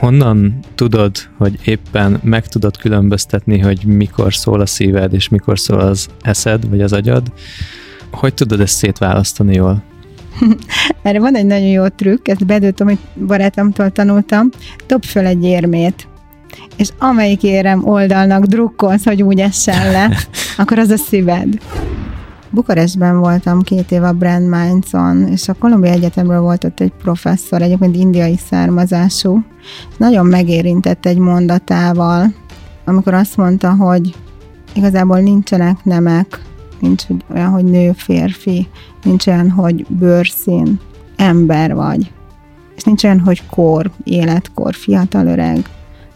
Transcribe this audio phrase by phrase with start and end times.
[0.00, 5.80] honnan tudod, hogy éppen meg tudod különböztetni, hogy mikor szól a szíved, és mikor szól
[5.80, 7.32] az eszed, vagy az agyad?
[8.10, 9.82] Hogy tudod ezt szétválasztani jól?
[11.02, 14.48] Erre van egy nagyon jó trükk, ezt Bedő amit barátomtól tanultam.
[14.86, 16.08] Dob föl egy érmét,
[16.76, 20.16] és amelyik érem oldalnak drukkolsz, hogy úgy essen le,
[20.58, 21.58] akkor az a szíved.
[22.50, 27.62] Bukarestben voltam két év a Brand Minds-on, és a Kolumbia Egyetemről volt ott egy professzor,
[27.62, 29.44] egyébként indiai származású.
[29.96, 32.34] Nagyon megérintett egy mondatával,
[32.84, 34.14] amikor azt mondta, hogy
[34.74, 36.40] igazából nincsenek nemek,
[36.80, 38.68] nincs olyan, hogy nő, férfi,
[39.02, 40.80] nincs olyan, hogy bőrszín,
[41.16, 42.12] ember vagy,
[42.76, 45.68] és nincs olyan, hogy kor, életkor, fiatal, öreg.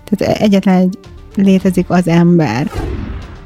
[0.05, 0.99] Tehát egyetlen egy
[1.35, 2.71] létezik az ember.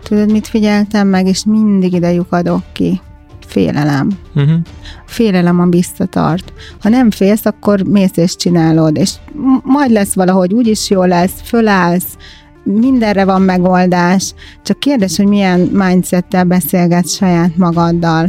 [0.08, 3.00] Tudod, mit figyeltem meg, és mindig ide lyukadok ki?
[3.46, 4.10] Félelem.
[4.34, 4.56] Uh-huh.
[5.06, 6.52] Félelem a biztatart.
[6.80, 9.12] Ha nem félsz, akkor mész és csinálod, és
[9.62, 12.16] majd lesz valahogy, úgyis jó lesz, fölállsz,
[12.62, 18.28] mindenre van megoldás, csak kérdés, hogy milyen mindsettel beszélgetsz saját magaddal.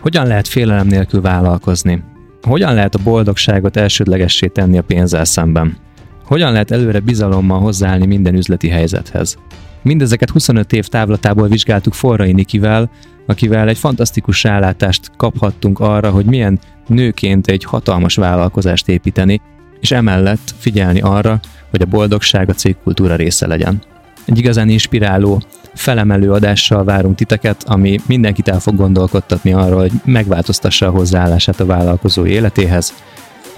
[0.00, 2.02] Hogyan lehet félelem nélkül vállalkozni?
[2.42, 5.76] Hogyan lehet a boldogságot elsődlegessé tenni a pénzzel szemben?
[6.24, 9.36] Hogyan lehet előre bizalommal hozzáállni minden üzleti helyzethez?
[9.82, 12.90] Mindezeket 25 év távlatából vizsgáltuk Forrai Nikivel,
[13.26, 19.40] akivel egy fantasztikus rálátást kaphattunk arra, hogy milyen nőként egy hatalmas vállalkozást építeni,
[19.80, 23.82] és emellett figyelni arra, hogy a boldogság a cégkultúra része legyen.
[24.24, 25.42] Egy igazán inspiráló,
[25.74, 31.66] felemelő adással várunk titeket, ami mindenkit el fog gondolkodtatni arról, hogy megváltoztassa a hozzáállását a
[31.66, 32.94] vállalkozó életéhez.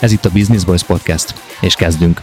[0.01, 2.21] Ez itt a Business Boys Podcast, és kezdünk!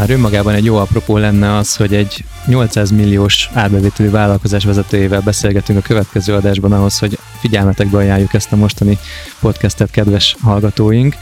[0.00, 5.78] Már önmagában egy jó apropó lenne az, hogy egy 800 milliós árbevételű vállalkozás vezetőjével beszélgetünk
[5.78, 8.98] a következő adásban ahhoz, hogy figyelmetekbe ajánljuk ezt a mostani
[9.40, 11.14] podcastet, kedves hallgatóink.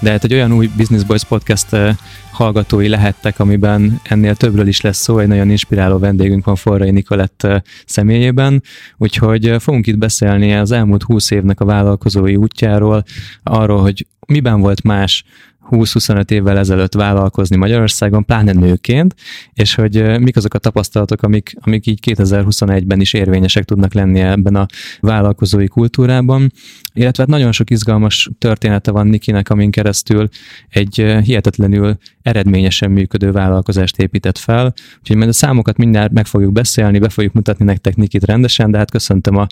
[0.00, 1.96] De hát egy olyan új Business Boys podcast eh,
[2.30, 7.42] hallgatói lehettek, amiben ennél többről is lesz szó, egy nagyon inspiráló vendégünk van Forrai Nikolett
[7.42, 8.62] eh, személyében,
[8.96, 13.04] úgyhogy eh, fogunk itt beszélni az elmúlt 20 évnek a vállalkozói útjáról,
[13.42, 15.24] arról, hogy miben volt más
[15.70, 19.14] 20-25 évvel ezelőtt vállalkozni Magyarországon, pláne nőként,
[19.52, 24.54] és hogy mik azok a tapasztalatok, amik, amik így 2021-ben is érvényesek tudnak lenni ebben
[24.54, 24.66] a
[25.00, 26.52] vállalkozói kultúrában.
[26.92, 30.28] Illetve hát nagyon sok izgalmas története van Nikinek, amin keresztül
[30.68, 34.74] egy hihetetlenül eredményesen működő vállalkozást épített fel.
[34.98, 38.78] Úgyhogy majd a számokat mindjárt meg fogjuk beszélni, be fogjuk mutatni nektek Nikit rendesen, de
[38.78, 39.46] hát köszöntöm a,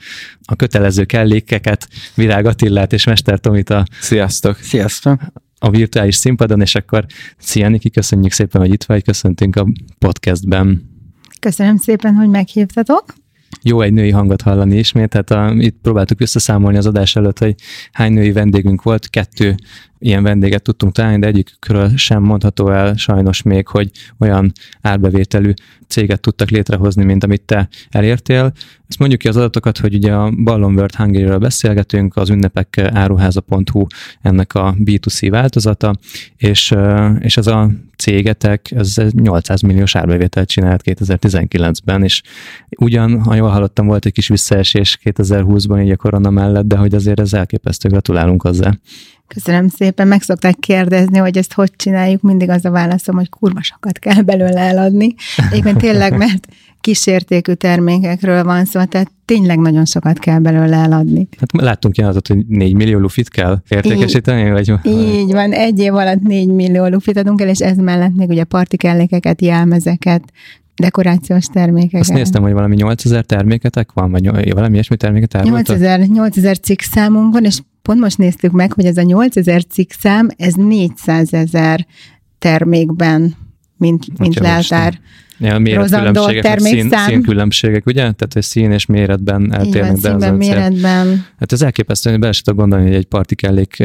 [0.44, 4.56] a kötelező kellékeket, Virág Attillát és Mester Tomit a Sziasztok!
[4.56, 5.20] Sziasztok!
[5.64, 7.06] A virtuális színpadon, és akkor
[7.38, 9.66] szia Niki, köszönjük szépen, hogy itt vagy, köszöntünk a
[9.98, 10.90] podcastben.
[11.40, 13.14] Köszönöm szépen, hogy meghívtatok.
[13.62, 17.54] Jó egy női hangot hallani ismét, tehát a, itt próbáltuk összeszámolni az adás előtt, hogy
[17.92, 19.54] hány női vendégünk volt, kettő
[20.04, 25.52] ilyen vendéget tudtunk találni, de egyikről sem mondható el sajnos még, hogy olyan árbevételű
[25.88, 28.52] céget tudtak létrehozni, mint amit te elértél.
[28.88, 33.86] Ezt mondjuk ki az adatokat, hogy ugye a Ballon World hungary beszélgetünk, az ünnepek áruháza.hu
[34.22, 35.94] ennek a B2C változata,
[36.36, 36.74] és,
[37.18, 42.22] és ez a cégetek, ez 800 milliós árbevételt csinált 2019-ben, és
[42.78, 46.94] ugyan, ha jól hallottam, volt egy kis visszaesés 2020-ban így a korona mellett, de hogy
[46.94, 48.72] azért ez elképesztő, gratulálunk hozzá.
[49.28, 50.08] Köszönöm szépen.
[50.08, 52.22] Meg szokták kérdezni, hogy ezt hogy csináljuk.
[52.22, 55.14] Mindig az a válaszom, hogy kurva sokat kell belőle eladni.
[55.50, 56.46] Egyébként tényleg, mert
[56.80, 61.28] kísértékű termékekről van szó, tehát tényleg nagyon sokat kell belőle eladni.
[61.38, 64.86] Hát láttunk ilyen adatot, hogy 4 millió lufit kell értékesíteni, így, vagy?
[64.86, 68.44] Így van, egy év alatt 4 millió lufit adunk el, és ez mellett még ugye
[68.44, 70.22] partikellékeket, jelmezeket,
[70.76, 72.00] dekorációs termékeket.
[72.00, 75.56] Azt néztem, hogy valami 8000 terméketek van, vagy valami ilyesmi terméket árultok?
[75.56, 79.90] 8000, 8000 cikk számunk van, és pont most néztük meg, hogy ez a 8000 cikk
[79.90, 81.86] szám, ez 400 ezer
[82.38, 83.36] termékben,
[83.76, 85.00] mint, mint leltár.
[85.38, 88.00] Ja, méretkülönbségek, szín, színkülönbségek, ugye?
[88.00, 89.96] Tehát, hogy szín és méretben eltérnek.
[89.96, 91.26] Így van, színben, méretben.
[91.38, 93.84] Hát ez elképesztő, hogy bele sem gondolni, hogy egy partikellék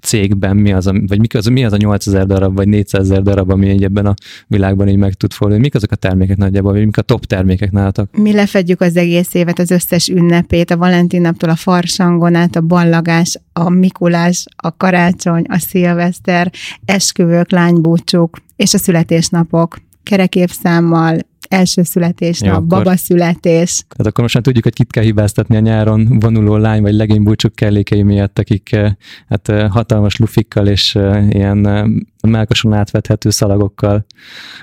[0.00, 3.22] cégben mi az, a, vagy mi az, mi az a 8000 darab, vagy 400 ezer
[3.22, 4.14] darab, ami egy ebben a
[4.46, 5.62] világban így meg tud fordulni.
[5.62, 8.16] Mik azok a termékek nagyjából, vagy mik a top termékek nálatok?
[8.16, 12.60] Mi lefedjük az egész évet, az összes ünnepét, a Valentin naptól a farsangon át, a
[12.60, 16.50] ballagás, a Mikulás, a karácsony, a szilveszter,
[16.84, 19.78] esküvők, lánybúcsúk és a születésnapok
[20.10, 21.18] kerekévszámmal,
[21.48, 23.84] első születésnap, akkor- baba születés.
[23.88, 27.54] Tehát akkor most már tudjuk, hogy kit kell hibáztatni a nyáron vonuló lány vagy legénybúcsuk
[27.54, 28.92] kellékei miatt, akik eh,
[29.28, 31.58] hát eh, hatalmas lufikkal és eh, ilyen
[32.28, 34.04] melkason átvethető szalagokkal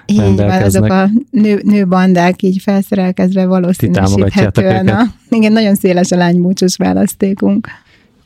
[0.06, 0.92] Így van, azok rendelkeznek.
[0.92, 4.88] a nő, nőbandák így felszerelkezve valószínűsíthetően.
[4.88, 7.68] A, igen, nagyon széles a lánybúcsús választékunk.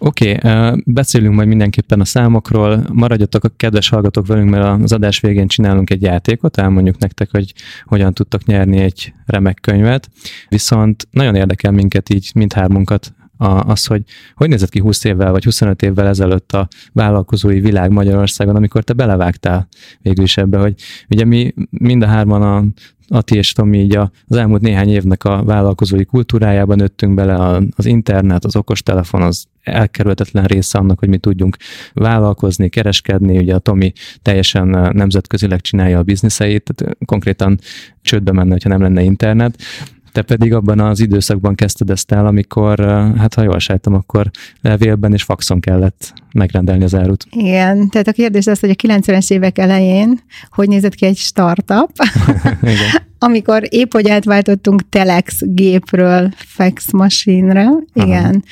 [0.03, 5.19] Oké, okay, beszélünk majd mindenképpen a számokról, maradjatok a kedves hallgatók velünk, mert az adás
[5.19, 7.53] végén csinálunk egy játékot, elmondjuk nektek, hogy
[7.85, 10.09] hogyan tudtok nyerni egy remek könyvet,
[10.49, 14.03] viszont nagyon érdekel minket így mindhármunkat a- az, hogy
[14.35, 18.93] hogy nézett ki 20 évvel vagy 25 évvel ezelőtt a vállalkozói világ Magyarországon, amikor te
[18.93, 19.67] belevágtál
[20.01, 20.73] végül is ebbe, hogy
[21.09, 22.65] ugye mi mind a hárman a
[23.13, 28.45] Ati és Tomi így az elmúlt néhány évnek a vállalkozói kultúrájában nőttünk bele, az internet,
[28.45, 31.57] az okostelefon az elkerülhetetlen része annak, hogy mi tudjunk
[31.93, 37.59] vállalkozni, kereskedni, ugye a Tomi teljesen eh, nemzetközileg csinálja a bizniszeit, tehát eh, konkrétan
[38.01, 39.55] csődbe menne, ha nem lenne internet.
[40.11, 44.29] Te pedig abban az időszakban kezdted ezt el, amikor, eh, hát ha jól sejtem, akkor
[44.61, 47.25] levélben és faxon kellett megrendelni az árut.
[47.31, 50.19] Igen, tehát a kérdés az, hogy a 90-es évek elején
[50.49, 51.91] hogy nézett ki egy startup,
[53.19, 58.43] amikor épp hogy átváltottunk telex gépről fax machine-re, igen,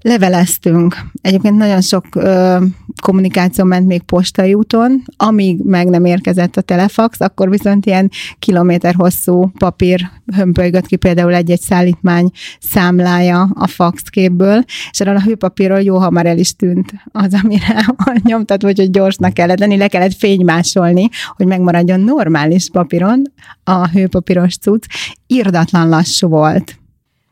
[0.00, 0.96] leveleztünk.
[1.20, 2.56] Egyébként nagyon sok ö,
[3.02, 8.94] kommunikáció ment még postai úton, amíg meg nem érkezett a telefax, akkor viszont ilyen kilométer
[8.94, 12.30] hosszú papír hömpölygött ki például egy-egy szállítmány
[12.60, 17.86] számlája a faxképből, és arra a hőpapírról jó hamar el is tűnt az, amire
[18.22, 23.22] nyomtat, vagy hogy gyorsnak kellett lenni, le kellett fénymásolni, hogy megmaradjon normális papíron
[23.64, 24.84] a hőpapíros cucc.
[25.26, 26.78] Irdatlan lassú volt.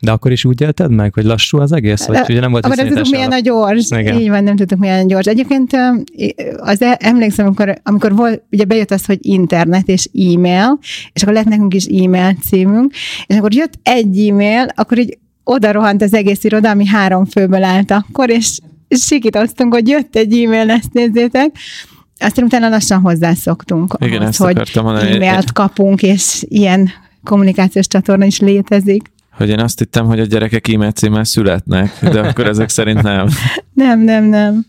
[0.07, 2.07] De akkor is úgy élted meg, hogy lassú az egész?
[2.07, 3.91] Vagy ugye nem volt Akkor nem tudtuk, milyen a gyors.
[3.91, 4.21] Igen.
[4.21, 5.27] Így van, nem tudtuk, milyen gyors.
[5.27, 5.73] Egyébként
[6.57, 10.79] az e- emlékszem, amikor, amikor volt, ugye bejött az, hogy internet és e-mail,
[11.13, 12.93] és akkor lett nekünk is e-mail címünk,
[13.27, 17.63] és akkor jött egy e-mail, akkor így oda rohant az egész iroda, ami három főből
[17.63, 18.59] állt akkor, és
[18.89, 21.57] sikítoztunk, hogy jött egy e-mail, ezt nézzétek.
[22.19, 26.91] Aztán utána lassan hozzászoktunk Igen, ahhoz, hogy e-mailt kapunk, és ilyen
[27.25, 29.15] kommunikációs csatorna is létezik.
[29.37, 33.27] Hogy én azt hittem, hogy a gyerekek e-mail címmel születnek, de akkor ezek szerint nem.
[33.75, 34.65] Nem, nem, nem.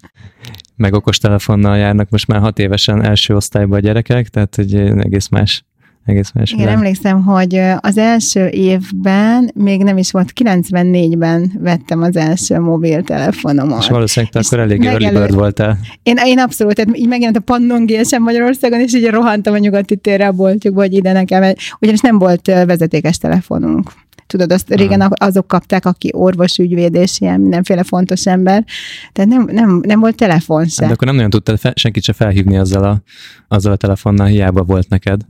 [0.75, 5.65] meg okostelefonnal járnak most már hat évesen első osztályba a gyerekek, tehát hogy egész más,
[6.05, 6.77] egész más Igen, világ.
[6.77, 13.81] emlékszem, hogy az első évben, még nem is volt, 94-ben vettem az első mobiltelefonomat.
[13.81, 15.77] És valószínűleg te És akkor elég early megelő- bird voltál.
[16.03, 19.95] Én, én abszolút, tehát így megjelent a Pannon GSM Magyarországon, és így rohantam a nyugati
[19.97, 23.91] térre a boltjukba, hogy ide nekem, egy- ugyanis nem volt vezetékes telefonunk.
[24.27, 28.65] Tudod, azt régen azok kapták, aki orvos, ügyvéd és ilyen mindenféle fontos ember.
[29.11, 30.85] Tehát nem, nem, nem volt telefon se.
[30.85, 33.01] De akkor nem nagyon tudtál fe, senkit se felhívni azzal a,
[33.47, 35.21] azzal a telefonnal, hiába volt neked.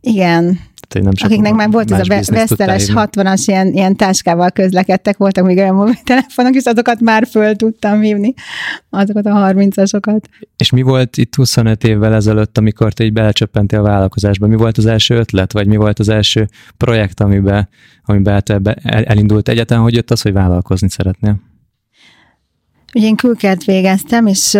[0.00, 0.60] Igen,
[0.94, 3.02] hogy nem sok akiknek már volt ez a veszteles hívni.
[3.04, 8.34] 60-as ilyen, ilyen táskával közlekedtek, voltak még olyan mobiltelefonok, és azokat már föl tudtam hívni,
[8.90, 10.20] azokat a 30-asokat.
[10.56, 14.46] És mi volt itt 25 évvel ezelőtt, amikor te így belecsöppentél a vállalkozásba?
[14.46, 17.68] Mi volt az első ötlet, vagy mi volt az első projekt, amiben,
[18.04, 21.40] amiben te elindult egyáltalán, hogy jött az, hogy vállalkozni szeretnél?
[22.94, 24.58] Ugye én külkert végeztem, és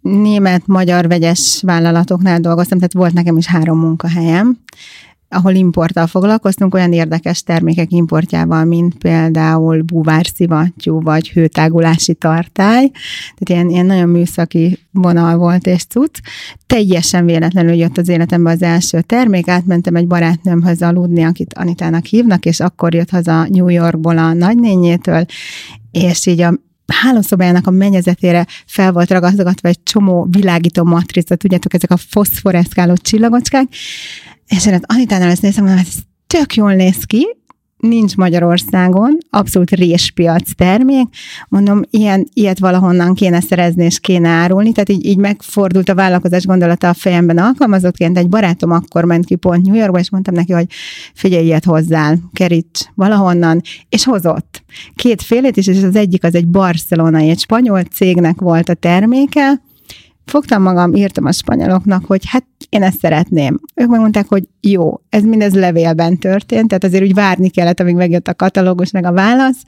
[0.00, 4.58] német-magyar vegyes vállalatoknál dolgoztam, tehát volt nekem is három munkahelyem,
[5.28, 12.90] ahol importtal foglalkoztunk, olyan érdekes termékek importjával, mint például búvárszivattyú, vagy hőtágulási tartály.
[13.34, 16.18] Tehát ilyen, ilyen nagyon műszaki vonal volt és cucc.
[16.66, 22.44] Teljesen véletlenül jött az életembe az első termék, átmentem egy barátnőmhöz aludni, akit Anitának hívnak,
[22.44, 25.24] és akkor jött haza New Yorkból a nagynényétől,
[25.90, 26.54] és így a
[26.86, 33.66] hálószobájának a mennyezetére fel volt ragaszgatva egy csomó világító matrica, tudjátok, ezek a foszforeszkáló csillagocskák,
[34.48, 37.26] és én Anitánál ezt néztem, mondom, hát ez tök jól néz ki,
[37.88, 41.06] nincs Magyarországon, abszolút réspiac termék,
[41.48, 46.46] mondom, ilyen, ilyet valahonnan kéne szerezni és kéne árulni, tehát így, így megfordult a vállalkozás
[46.46, 50.52] gondolata a fejemben alkalmazottként, egy barátom akkor ment ki pont New Yorkba, és mondtam neki,
[50.52, 50.66] hogy
[51.14, 54.62] figyelj, ilyet hozzál, keríts valahonnan, és hozott.
[54.94, 59.62] Két félét is, és az egyik az egy barcelonai, egy spanyol cégnek volt a terméke,
[60.24, 63.60] fogtam magam, írtam a spanyoloknak, hogy hát én ezt szeretném.
[63.74, 68.28] Ők megmondták, hogy jó, ez mindez levélben történt, tehát azért úgy várni kellett, amíg megjött
[68.28, 69.62] a katalógus, meg a válasz,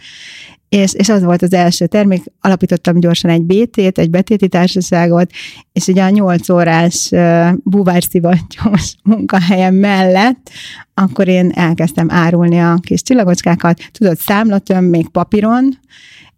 [0.68, 5.30] és, és az volt az első termék, alapítottam gyorsan egy BT-t, egy betéti társaságot,
[5.72, 7.10] és ugye a 8 órás
[7.56, 10.50] búvárszivattyús munkahelyem mellett,
[10.94, 15.78] akkor én elkezdtem árulni a kis csillagocskákat, tudod, számlatöm még papíron,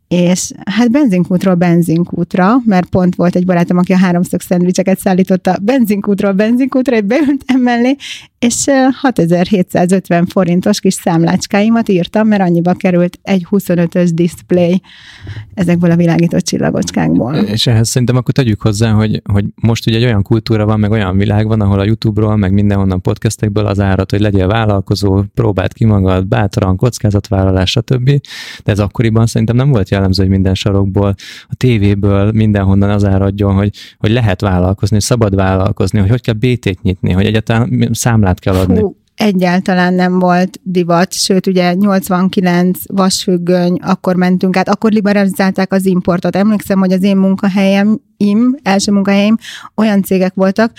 [0.09, 6.33] és hát benzinkútról benzinkútra, mert pont volt egy barátom, aki a háromszög szendvicseket szállította benzinkútról
[6.33, 7.97] benzinkútra, és beültem mellé,
[8.39, 8.65] és
[9.01, 14.83] 6750 forintos kis számlácskáimat írtam, mert annyiba került egy 25-ös display
[15.55, 17.35] ezekből a világított csillagocskákból.
[17.35, 20.91] És ehhez szerintem akkor tegyük hozzá, hogy, hogy most ugye egy olyan kultúra van, meg
[20.91, 25.73] olyan világ van, ahol a YouTube-ról, meg mindenhonnan podcastekből az árat, hogy legyél vállalkozó, próbáld
[25.73, 28.11] ki magad, bátran, kockázatvállalás, stb.
[28.65, 31.15] De ez akkoriban szerintem nem volt jellemző, hogy minden sarokból,
[31.49, 36.83] a tévéből, mindenhonnan az áradjon, hogy, hogy lehet vállalkozni, szabad vállalkozni, hogy hogy kell BT-t
[36.83, 38.81] nyitni, hogy egyáltalán számlát kell adni.
[38.81, 45.87] Hú, egyáltalán nem volt divat, sőt ugye 89 vasfüggöny, akkor mentünk át, akkor liberalizálták az
[45.87, 46.37] importot.
[46.37, 49.37] Emlékszem, hogy az én munkahelyem im, első munkahelyeim
[49.75, 50.73] olyan cégek voltak.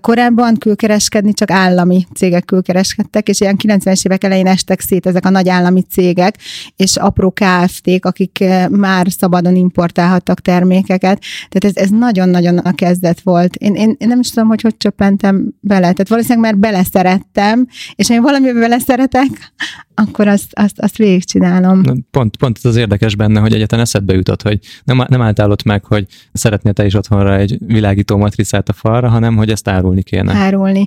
[0.00, 5.30] Korábban külkereskedni csak állami cégek külkereskedtek, és ilyen 90-es évek elején estek szét ezek a
[5.30, 6.38] nagy állami cégek,
[6.76, 11.22] és apró KFT-k, akik már szabadon importálhattak termékeket.
[11.48, 13.56] Tehát ez, ez nagyon-nagyon a kezdet volt.
[13.56, 15.80] Én, én, én nem is tudom, hogy hogy csöppentem bele.
[15.80, 19.52] Tehát valószínűleg már beleszerettem, és én valamiben beleszeretek,
[19.98, 21.82] akkor azt, azt, azt végigcsinálom.
[22.10, 25.84] Pont, pont az érdekes benne, hogy egyetlen eszedbe jutott, hogy nem, nem álltál ott meg,
[25.84, 30.34] hogy szeretnél te is otthonra egy világító matricát a falra, hanem hogy ezt árulni kéne.
[30.34, 30.86] Árulni.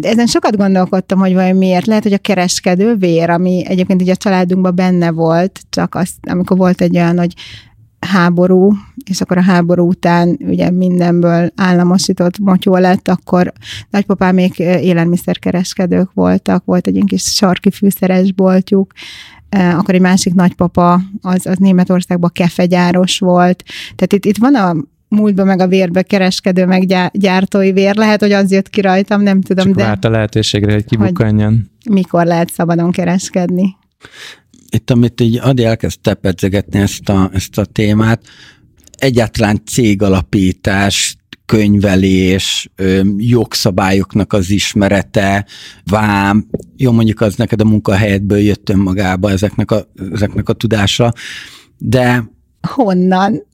[0.00, 1.86] Ezen sokat gondolkodtam, hogy vajon miért.
[1.86, 6.56] Lehet, hogy a kereskedő vér, ami egyébként ugye a családunkban benne volt, csak azt, amikor
[6.56, 7.32] volt egy olyan, hogy
[7.98, 8.72] háború,
[9.10, 13.52] és akkor a háború után ugye mindenből államosított motyó lett, akkor
[13.90, 18.92] nagypapám még élelmiszerkereskedők voltak, volt egy ilyen kis sarki fűszeres boltjuk,
[19.50, 23.62] akkor egy másik nagypapa, az, az Németországban kefegyáros volt.
[23.96, 24.76] Tehát itt, itt van a
[25.08, 27.96] múltban meg a vérbe kereskedő, meg gyártói vér.
[27.96, 29.66] Lehet, hogy az jött ki rajtam, nem tudom.
[29.66, 31.70] Csak de várt a lehetőségre, hogy kibukkanjon.
[31.90, 33.76] Mikor lehet szabadon kereskedni
[34.70, 38.22] itt, amit így Adi elkezdte pedzegetni ezt a, ezt a témát,
[38.98, 42.70] egyáltalán cégalapítás, könyvelés,
[43.16, 45.46] jogszabályoknak az ismerete,
[45.84, 51.12] vám, jó mondjuk az neked a munkahelyedből jött önmagába ezeknek a, ezeknek a tudása,
[51.78, 52.34] de
[52.66, 53.46] Honnan?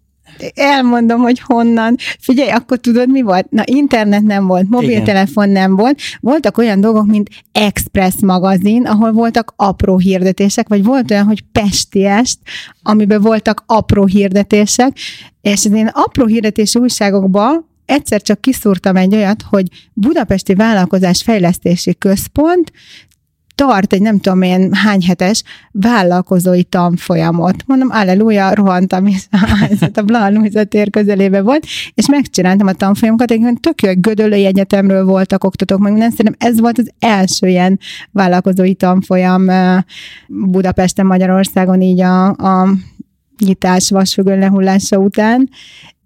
[0.55, 1.97] Elmondom, hogy honnan.
[2.21, 3.51] Figyelj, akkor tudod, mi volt?
[3.51, 5.61] Na, internet nem volt, mobiltelefon Igen.
[5.61, 6.01] nem volt.
[6.21, 12.39] Voltak olyan dolgok, mint Express magazin, ahol voltak apró hirdetések, vagy volt olyan, hogy Pestiest,
[12.83, 14.97] amiben voltak apró hirdetések,
[15.41, 21.95] és az én apró hirdetési újságokban egyszer csak kiszúrtam egy olyat, hogy Budapesti Vállalkozás Fejlesztési
[21.99, 22.73] Központ
[23.67, 25.43] tart egy nem tudom én hány hetes
[25.73, 27.67] vállalkozói tanfolyamot.
[27.67, 29.25] Mondom, alleluja, rohantam, és
[29.95, 35.45] a Blanúza tér közelébe volt, és megcsináltam a tanfolyamokat, egyébként tök jó, Gödöllői Egyetemről voltak
[35.45, 37.79] oktatók, meg minden, szerintem ez volt az első ilyen
[38.11, 39.47] vállalkozói tanfolyam
[40.29, 42.69] Budapesten, Magyarországon így a, a
[43.39, 45.49] nyitás vasfüggöny lehullása után,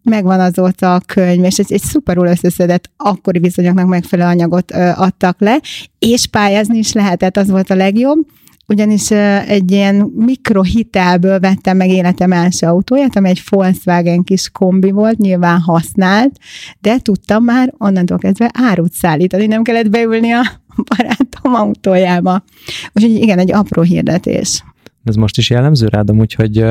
[0.06, 5.40] megvan azóta a könyv, és egy, egy szuperul összeszedett akkori viszonyoknak megfelelő anyagot ö, adtak
[5.40, 5.60] le,
[5.98, 8.26] és pályázni is lehetett, az volt a legjobb,
[8.68, 9.10] ugyanis
[9.46, 15.60] egy ilyen mikrohitelből vettem meg életem első autóját, ami egy Volkswagen kis kombi volt, nyilván
[15.60, 16.38] használt,
[16.80, 20.42] de tudtam már onnantól kezdve árut szállítani, nem kellett beülni a
[20.96, 22.44] barátom autójába.
[22.92, 24.64] Úgyhogy igen, egy apró hirdetés.
[25.06, 26.64] Ez most is jellemző rád, amúgy, hogy,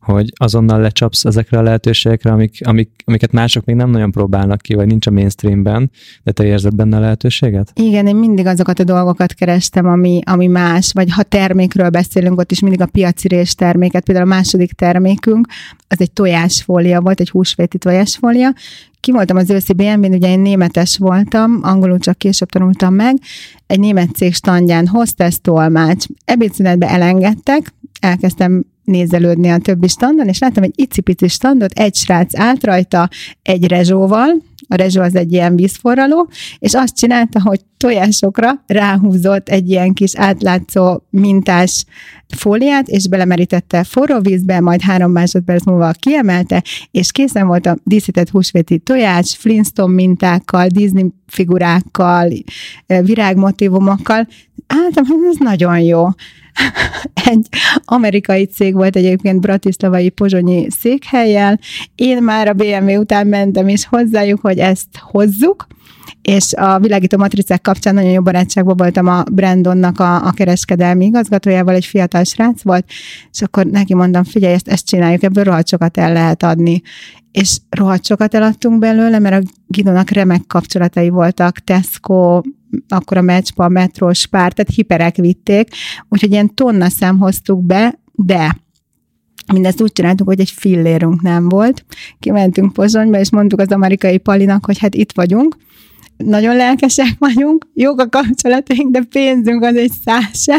[0.00, 4.74] hogy azonnal lecsapsz ezekre a lehetőségekre, amik, amik, amiket mások még nem nagyon próbálnak ki,
[4.74, 5.90] vagy nincs a mainstreamben,
[6.22, 7.72] de te érzed benne a lehetőséget?
[7.74, 12.50] Igen, én mindig azokat a dolgokat kerestem, ami, ami más, vagy ha termékről beszélünk, ott
[12.50, 15.46] is mindig a piacirés terméket, például a második termékünk,
[15.88, 18.54] az egy tojásfólia volt, egy húsvéti tojásfólia,
[19.06, 23.16] ki voltam az őszi BMW-n, ugye én németes voltam, angolul csak később tanultam meg,
[23.66, 26.04] egy német cég standján hostess tolmács.
[26.24, 32.64] Ebédszünetbe elengedtek, elkezdtem nézelődni a többi standon, és láttam egy icipici standot, egy srác állt
[32.64, 33.08] rajta
[33.42, 34.28] egy rezsóval,
[34.68, 40.16] a rezsó az egy ilyen vízforraló, és azt csinálta, hogy tojásokra ráhúzott egy ilyen kis
[40.16, 41.84] átlátszó mintás
[42.36, 48.30] fóliát, és belemerítette forró vízbe, majd három másodperc múlva kiemelte, és készen volt a díszített
[48.30, 52.32] húsvéti tojás, Flintstone mintákkal, Disney figurákkal,
[52.86, 54.28] virágmotivumokkal.
[54.94, 56.08] Hogy ez nagyon jó.
[57.30, 57.48] egy
[57.84, 61.58] amerikai cég volt egyébként bratislavai pozsonyi székhelyjel.
[61.94, 65.66] Én már a BMW után mentem is hozzájuk, hogy ezt hozzuk,
[66.22, 71.74] és a világító matricák kapcsán nagyon jó barátságban voltam a Brandonnak a, a kereskedelmi igazgatójával,
[71.74, 72.84] egy fiatal srác volt,
[73.32, 76.82] és akkor neki mondtam, figyelj, ezt, ezt csináljuk, ebből rohadt sokat el lehet adni.
[77.32, 82.40] És rohadt sokat eladtunk belőle, mert a Gidónak remek kapcsolatai voltak, Tesco,
[82.88, 85.68] akkor a Meccspa, a Metro, Spár, tehát hiperek vitték,
[86.08, 88.64] úgyhogy ilyen tonna szám hoztuk be, de
[89.52, 91.84] Mindezt úgy csináltuk, hogy egy fillérünk nem volt.
[92.18, 95.56] Kimentünk Pozsonyba, és mondtuk az amerikai palinak, hogy hát itt vagyunk,
[96.16, 100.56] nagyon lelkesek vagyunk, jók a kapcsolataink, de pénzünk az egy száse,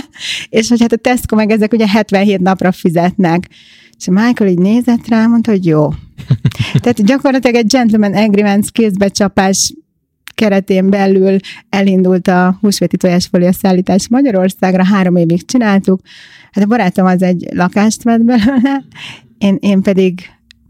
[0.49, 3.49] és hogy hát a Tesco meg ezek ugye 77 napra fizetnek.
[3.97, 5.89] És Michael így nézett rá, mondta, hogy jó.
[6.81, 9.73] Tehát gyakorlatilag egy gentleman agreement kézbecsapás
[10.37, 11.37] keretén belül
[11.69, 15.99] elindult a húsvéti tojásfolia szállítás Magyarországra, három évig csináltuk.
[16.51, 18.83] Hát a barátom az egy lakást vett belőle,
[19.37, 20.21] én, én pedig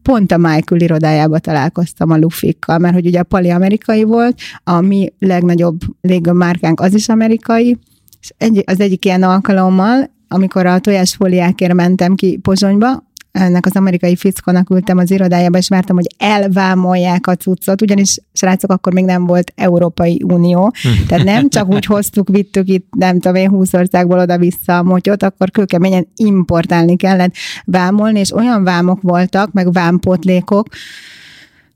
[0.02, 4.82] pont a Michael irodájába találkoztam a Lufikkal, mert hogy ugye a Pali amerikai volt, a
[4.82, 7.78] mi legnagyobb légőmárkánk az is amerikai,
[8.22, 14.16] és egy, az egyik ilyen alkalommal, amikor a tojásfóliákért mentem ki Pozsonyba, ennek az amerikai
[14.16, 19.26] fickónak ültem az irodájába, és vártam, hogy elvámolják a cuccot, ugyanis srácok, akkor még nem
[19.26, 20.74] volt Európai Unió,
[21.08, 25.24] tehát nem csak úgy hoztuk, vittük itt, nem tudom én, 20 országból oda-vissza a motyot,
[25.24, 27.34] akkor kőkeményen importálni kellett
[27.66, 30.68] vámolni, és olyan vámok voltak, meg vámpotlékok,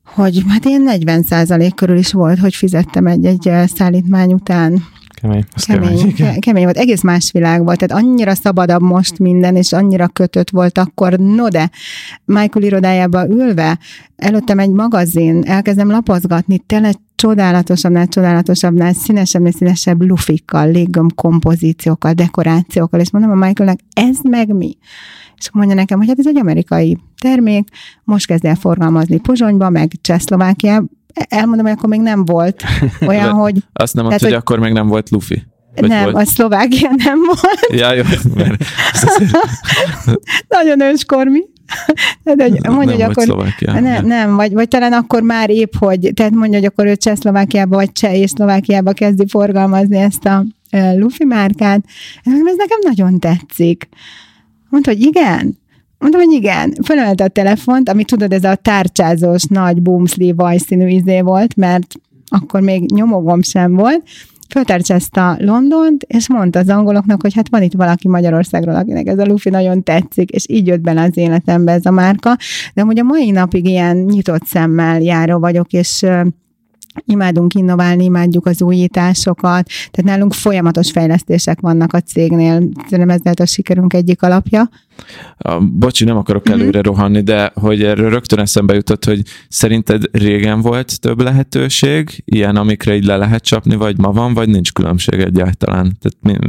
[0.04, 4.82] hogy hát én 40% körül is volt, hogy fizettem egy-egy szállítmány után.
[5.22, 5.44] Kemény.
[5.54, 6.32] Az Kemény, kemény, igen.
[6.32, 10.50] ke- kemény volt, egész más világ volt, tehát annyira szabadabb most minden, és annyira kötött
[10.50, 11.70] volt akkor, no de
[12.24, 13.78] Michael irodájába ülve,
[14.16, 23.10] előttem egy magazin, elkezdem lapozgatni, tényleg csodálatosabbnál, csodálatosabbnál, színesebbnél színesebb lufikkal, léggöm kompozíciókkal, dekorációkkal, és
[23.10, 24.76] mondom a Michaelnek, ez meg mi?
[25.36, 27.68] És akkor mondja nekem, hogy hát ez egy amerikai termék,
[28.04, 32.62] most kezd el forgalmazni Pozsonyba, meg Csehszlovákiában, elmondom, hogy akkor még nem volt
[33.06, 35.42] olyan, hogy Azt nem mondta, hogy hogy- akkor még nem volt Luffy.
[35.74, 36.16] Vagy nem, volt?
[36.16, 37.80] a Szlovákia nem volt.
[37.80, 38.02] Ja, jó,
[38.34, 38.64] mert
[40.48, 41.40] Nagyon őskormi.
[42.24, 43.80] Tehát, hogy nem mondja, hogy akkor Szlovákia.
[43.80, 47.76] nem, nem vagy, vagy talán akkor már épp, hogy, tehát mondja, hogy akkor ő Csehszlovákiába,
[47.76, 51.84] vagy Cseh és Szlovákiába kezdi forgalmazni ezt a uh, Luffy márkát.
[52.22, 53.88] Ez nekem nagyon tetszik.
[54.68, 55.58] Mondta, hogy igen.
[56.02, 56.74] Mondtam, hogy igen.
[56.84, 61.94] Fölemelte a telefont, ami tudod, ez a tárcsázós, nagy boomsli vajszínű izé volt, mert
[62.28, 64.02] akkor még nyomogom sem volt.
[64.48, 69.24] Föltárcsázta Londont, és mondta az angoloknak, hogy hát van itt valaki Magyarországról, akinek ez a
[69.24, 72.36] Luffy nagyon tetszik, és így jött bele az életembe ez a márka.
[72.74, 76.06] De amúgy a mai napig ilyen nyitott szemmel járó vagyok, és
[77.04, 83.40] imádunk innoválni, imádjuk az újításokat, tehát nálunk folyamatos fejlesztések vannak a cégnél, szerintem ez lehet
[83.40, 84.68] a sikerünk egyik alapja.
[85.38, 86.60] A, bocsi, nem akarok Mhm.
[86.60, 92.56] előre rohanni, de hogy erről rögtön eszembe jutott, hogy szerinted régen volt több lehetőség, ilyen,
[92.56, 95.96] amikre így le lehet csapni, vagy ma van, vagy nincs különbség egyáltalán.
[96.00, 96.48] Tehát, mi,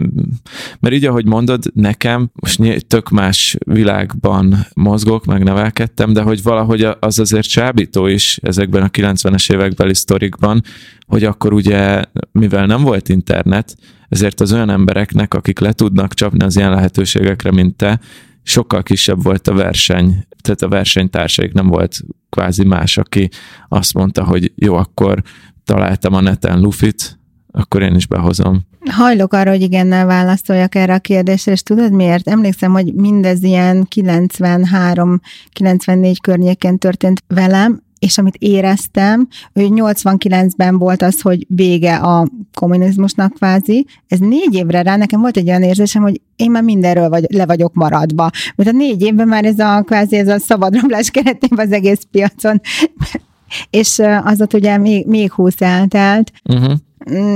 [0.80, 6.88] mert így, ahogy mondod, nekem most tök más világban mozgok, meg nevelkedtem, de hogy valahogy
[7.00, 10.62] az azért csábító is ezekben a 90-es évekbeli sztorikban,
[11.08, 13.76] hogy akkor ugye, mivel nem volt internet,
[14.10, 18.00] ezért az olyan embereknek, akik le tudnak csapni az ilyen lehetőségekre, mint te,
[18.44, 23.30] sokkal kisebb volt a verseny, tehát a versenytársaik nem volt kvázi más, aki
[23.68, 25.22] azt mondta, hogy jó, akkor
[25.64, 27.20] találtam a neten Lufit,
[27.52, 28.62] akkor én is behozom.
[28.90, 32.28] Hajlok arra, hogy igennel válaszoljak erre a kérdésre, és tudod miért?
[32.28, 41.22] Emlékszem, hogy mindez ilyen 93-94 környéken történt velem, és amit éreztem, hogy 89-ben volt az,
[41.22, 43.86] hogy vége a kommunizmusnak kvázi.
[44.08, 47.46] Ez négy évre rá nekem volt egy olyan érzésem, hogy én már mindenről vagy, le
[47.46, 48.30] vagyok maradva.
[48.56, 52.62] Mert a négy évben már ez a kvázi ez a szabadrablás keretében az egész piacon.
[53.80, 56.80] és az ott ugye még, még 20 eltelt, Uh-huh.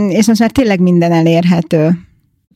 [0.10, 1.92] És most már tényleg minden elérhető.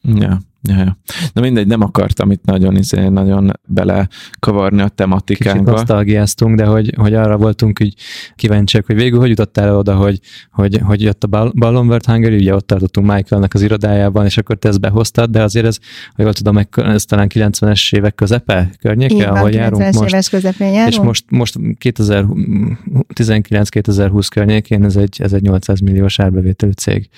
[0.02, 0.98] Ja, ja, ja.
[1.34, 5.72] Na mindegy, nem akartam itt nagyon, izé, nagyon belekavarni a Kicsit tematikánkba.
[5.72, 7.96] nosztalgiáztunk, de hogy, hogy arra voltunk így
[8.36, 10.20] kíváncsiak, hogy végül hogy jutottál el oda, hogy,
[10.52, 14.56] hogy, hogy jött a Ball- Ballonward Hungary, ugye ott tartottunk Michaelnek az irodájában, és akkor
[14.56, 15.78] te ezt behoztad, de azért ez,
[16.16, 20.10] ha jól tudom, ez talán 90-es évek közepe környéke, Így van, ahol járunk 90-es most.
[20.14, 20.94] éves közepén járunk.
[20.94, 27.10] És most, most 2019-2020 környékén ez egy, ez egy 800 milliós árbevételű cég.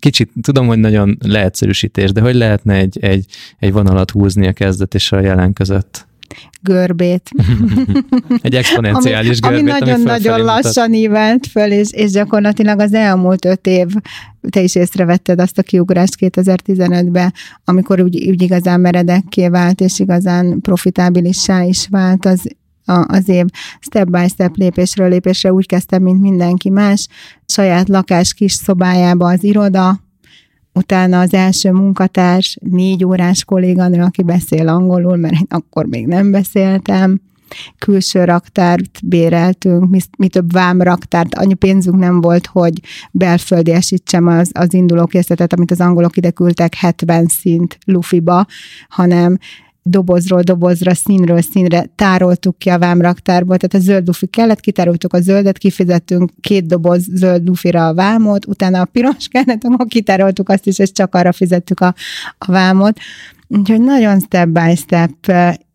[0.00, 3.26] Kicsit tudom, hogy nagyon leegyszerűsítés, de hogy lehetne egy, egy,
[3.58, 6.10] egy vonalat húzni a kezdet és a jelen között?
[6.62, 7.30] görbét.
[8.42, 10.64] Egy exponenciális ami, ami görbét, nagyon-nagyon fölfelé mutat.
[10.64, 13.86] lassan ívelt föl, és, és gyakorlatilag az elmúlt öt év,
[14.50, 17.32] te is észrevetted azt a kiugrást 2015-ben,
[17.64, 22.40] amikor úgy, úgy igazán meredekké vált, és igazán profitábilissá is vált az,
[22.84, 23.46] a, az év
[23.80, 27.08] step by step lépésről lépésre úgy kezdtem, mint mindenki más,
[27.46, 30.00] saját lakás kis szobájába az iroda,
[30.72, 36.30] utána az első munkatárs, négy órás kolléganő, aki beszél angolul, mert én akkor még nem
[36.30, 37.20] beszéltem,
[37.78, 42.80] külső raktárt béreltünk, mi, mi több vámraktárt, annyi pénzünk nem volt, hogy
[43.10, 48.46] belföldiesítsem az, az induló készletet, amit az angolok ide küldtek 70 szint lufiba,
[48.88, 49.38] hanem
[49.82, 55.20] dobozról dobozra, színről színre tároltuk ki a vámraktárból, tehát a zöld dufi kellett, kitároltuk a
[55.20, 60.66] zöldet, kifizettünk két doboz zöld dufira a vámot, utána a piros kellett, akkor kitároltuk azt
[60.66, 61.94] is, és csak arra fizettük a,
[62.38, 62.98] a vámot.
[63.48, 65.32] Úgyhogy nagyon step by step,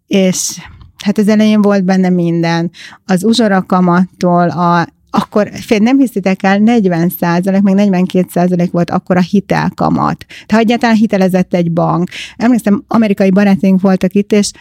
[0.07, 0.57] és
[1.03, 2.71] hát az elején volt benne minden.
[3.05, 4.87] Az uzsorakamattól a
[5.17, 10.25] akkor fél, nem hiszitek el, 40 százalék, meg 42 százalék volt akkor a hitelkamat.
[10.45, 12.09] Tehát egyáltalán hitelezett egy bank.
[12.35, 14.51] Emlékszem, amerikai barátaink voltak itt, és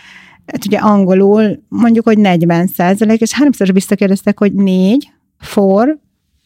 [0.47, 5.99] hát ugye angolul mondjuk, hogy 40 százalék, és háromszor visszakérdeztek, hogy négy, four,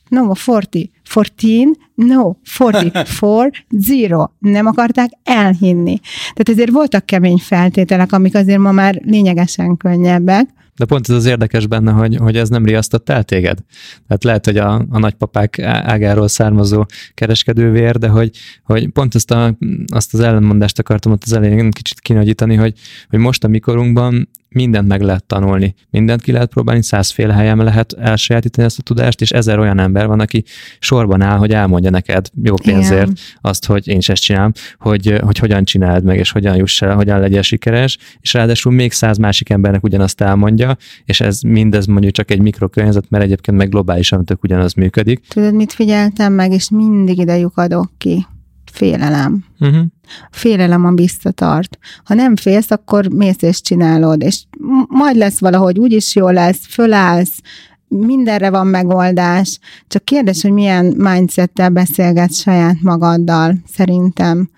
[0.09, 4.27] no, 40, 14, no, 44, zero.
[4.39, 5.99] Nem akarták elhinni.
[6.21, 10.49] Tehát ezért voltak kemény feltételek, amik azért ma már lényegesen könnyebbek.
[10.81, 13.59] De pont ez az érdekes benne, hogy, hogy ez nem riasztott el téged.
[14.07, 18.31] Tehát lehet, hogy a, a nagypapák ágáról származó kereskedővér, de hogy,
[18.63, 19.57] hogy pont ezt a,
[19.93, 24.89] azt az ellenmondást akartam ott az elején kicsit kinagyítani, hogy, hogy most a mikorunkban mindent
[24.89, 29.31] meg lehet tanulni, mindent ki lehet próbálni, százféle helyen lehet elsajátítani ezt a tudást, és
[29.31, 30.45] ezer olyan ember van, aki
[30.79, 33.17] sorban áll, hogy elmondja neked jó pénzért Igen.
[33.41, 36.95] azt, hogy én is ezt csinálom, hogy, hogy hogyan csináld meg, és hogyan juss el,
[36.95, 42.13] hogyan legyél sikeres, és ráadásul még száz másik embernek ugyanazt elmondja, és ez mindez mondjuk
[42.13, 45.21] csak egy mikrokörnyezet, mert egyébként meg globálisan tök ugyanaz működik.
[45.29, 48.27] Tudod, mit figyeltem meg, és mindig ide lyukadok ki?
[48.73, 49.45] Félelem.
[49.61, 49.85] Uh-huh.
[50.31, 51.79] Félelem a visszatart.
[52.05, 54.43] Ha nem félsz, akkor mész és csinálod, és
[54.89, 57.41] majd lesz valahogy, úgyis jó lesz, fölállsz,
[57.89, 64.51] mindenre van megoldás, csak kérdés, hogy milyen mindsettel beszélgetsz saját magaddal, szerintem.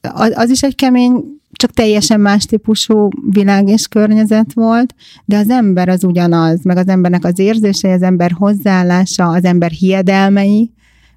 [0.00, 5.50] Az, az is egy kemény, csak teljesen más típusú világ és környezet volt, de az
[5.50, 10.70] ember az ugyanaz, meg az embernek az érzései, az ember hozzáállása, az ember hiedelmei.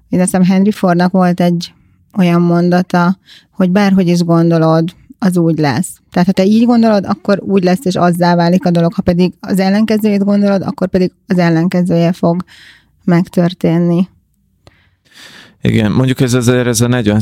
[0.08, 1.72] Én azt hiszem Henry Fordnak volt egy
[2.16, 3.18] olyan mondata,
[3.50, 6.00] hogy bárhogy is gondolod, az úgy lesz.
[6.10, 8.92] Tehát, ha te így gondolod, akkor úgy lesz, és azzá válik a dolog.
[8.92, 12.44] Ha pedig az ellenkezőjét gondolod, akkor pedig az ellenkezője fog
[13.04, 14.08] megtörténni.
[15.62, 17.20] Igen, mondjuk ez azért ez a 40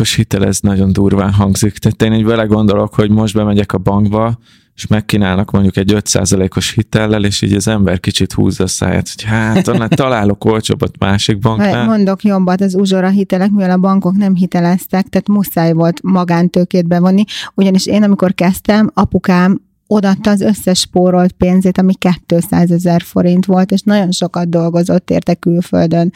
[0.00, 1.78] os hitel, ez nagyon durván hangzik.
[1.78, 2.46] Tehát én így vele
[2.94, 4.38] hogy most bemegyek a bankba,
[4.78, 9.24] és megkínálnak mondjuk egy 5%-os hitellel, és így az ember kicsit húzza a száját, hogy
[9.24, 11.84] hát annál találok olcsóbbat másik banknál.
[11.84, 17.24] Mondok jobbat, az uzsora hitelek, mivel a bankok nem hiteleztek, tehát muszáj volt magántőkét bevonni,
[17.54, 21.92] ugyanis én amikor kezdtem, apukám odaadta az összes spórolt pénzét, ami
[22.26, 26.12] 200 ezer forint volt, és nagyon sokat dolgozott érte külföldön,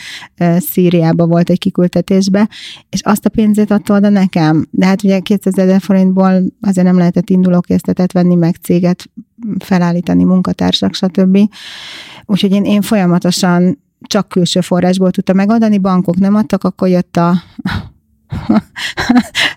[0.59, 2.49] Szíriába volt egy kiküldetésbe,
[2.91, 4.67] és azt a pénzét adta oda nekem.
[4.71, 9.11] De hát ugye 200 ezer forintból azért nem lehetett indulókészletet venni, meg céget
[9.59, 11.39] felállítani, munkatársak, stb.
[12.25, 17.35] Úgyhogy én, én folyamatosan csak külső forrásból tudta megoldani, bankok nem adtak, akkor jött a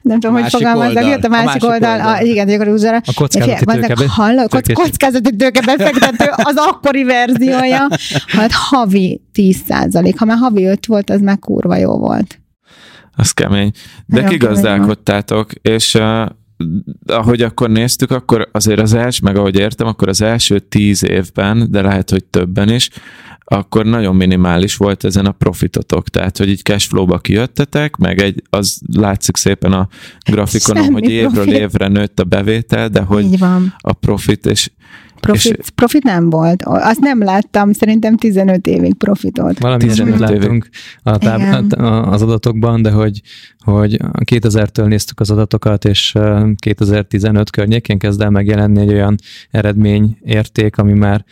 [0.01, 2.15] nem tudom, hogy fogalmazzak, jött a másik, oldal, oldal.
[2.15, 2.97] A, igen, a rúzsara.
[2.97, 3.95] A kockázati tőke.
[4.07, 7.87] Hallod, kock, kockázati tőke befektető az akkori verziója,
[8.27, 10.19] hát havi 10 százalék.
[10.19, 12.39] Ha már havi 5 volt, az meg kurva jó volt.
[13.15, 13.71] Az kemény.
[14.05, 15.97] De Nagyon kigazdálkodtátok, és
[17.05, 21.71] ahogy akkor néztük, akkor azért az első, meg ahogy értem, akkor az első tíz évben,
[21.71, 22.89] de lehet, hogy többen is,
[23.47, 28.81] akkor nagyon minimális volt ezen a profitotok, tehát hogy így cashflow-ba kijöttetek, meg egy, az
[28.93, 29.87] látszik szépen a
[30.29, 31.53] grafikonon, Semmi hogy évről profit.
[31.53, 33.43] évre nőtt a bevétel, de hogy
[33.77, 34.69] a profit, és
[35.25, 36.63] Profit, és profit nem volt.
[36.63, 39.59] Azt nem láttam, szerintem 15 évig profitot.
[39.59, 40.69] Valami 15 látunk
[41.03, 41.73] a táb-
[42.11, 43.21] az adatokban, de hogy,
[43.63, 46.17] hogy 2000-től néztük az adatokat, és
[46.55, 49.15] 2015 környékén kezd el megjelenni egy olyan
[49.51, 51.25] eredményérték, ami már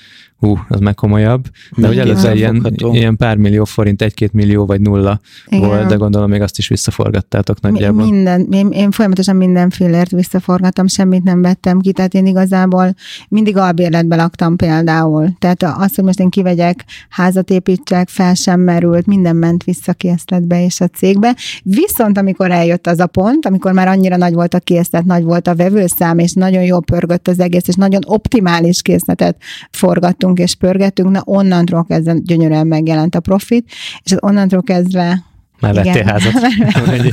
[0.44, 4.82] hú, az meg komolyabb, de hogy előtte ilyen, ilyen pár millió forint, egy-két millió vagy
[4.82, 5.68] nulla Igen.
[5.68, 8.04] volt, de gondolom még azt is visszaforgattátok nagyjából.
[8.04, 12.96] Minden, én, én folyamatosan mindenfélért visszaforgattam, semmit nem vettem ki, tehát én igazából
[13.28, 15.30] mindig albérletbe laktam például.
[15.40, 20.64] Tehát azt, hogy most én kivegyek, házat építsek, fel sem merült, minden ment vissza készletbe
[20.64, 21.36] és a cégbe.
[21.64, 25.48] Viszont amikor eljött az a pont, amikor már annyira nagy volt a készlet, nagy volt
[25.48, 29.38] a vevőszám, és nagyon jól pörgött az egész, és nagyon optimális készletet
[29.72, 33.72] forgattunk pörgettünk és pörgettünk, na onnantól kezdve gyönyörűen megjelent a profit,
[34.04, 35.24] és onnantól kezdve
[35.60, 36.34] már vettél házat.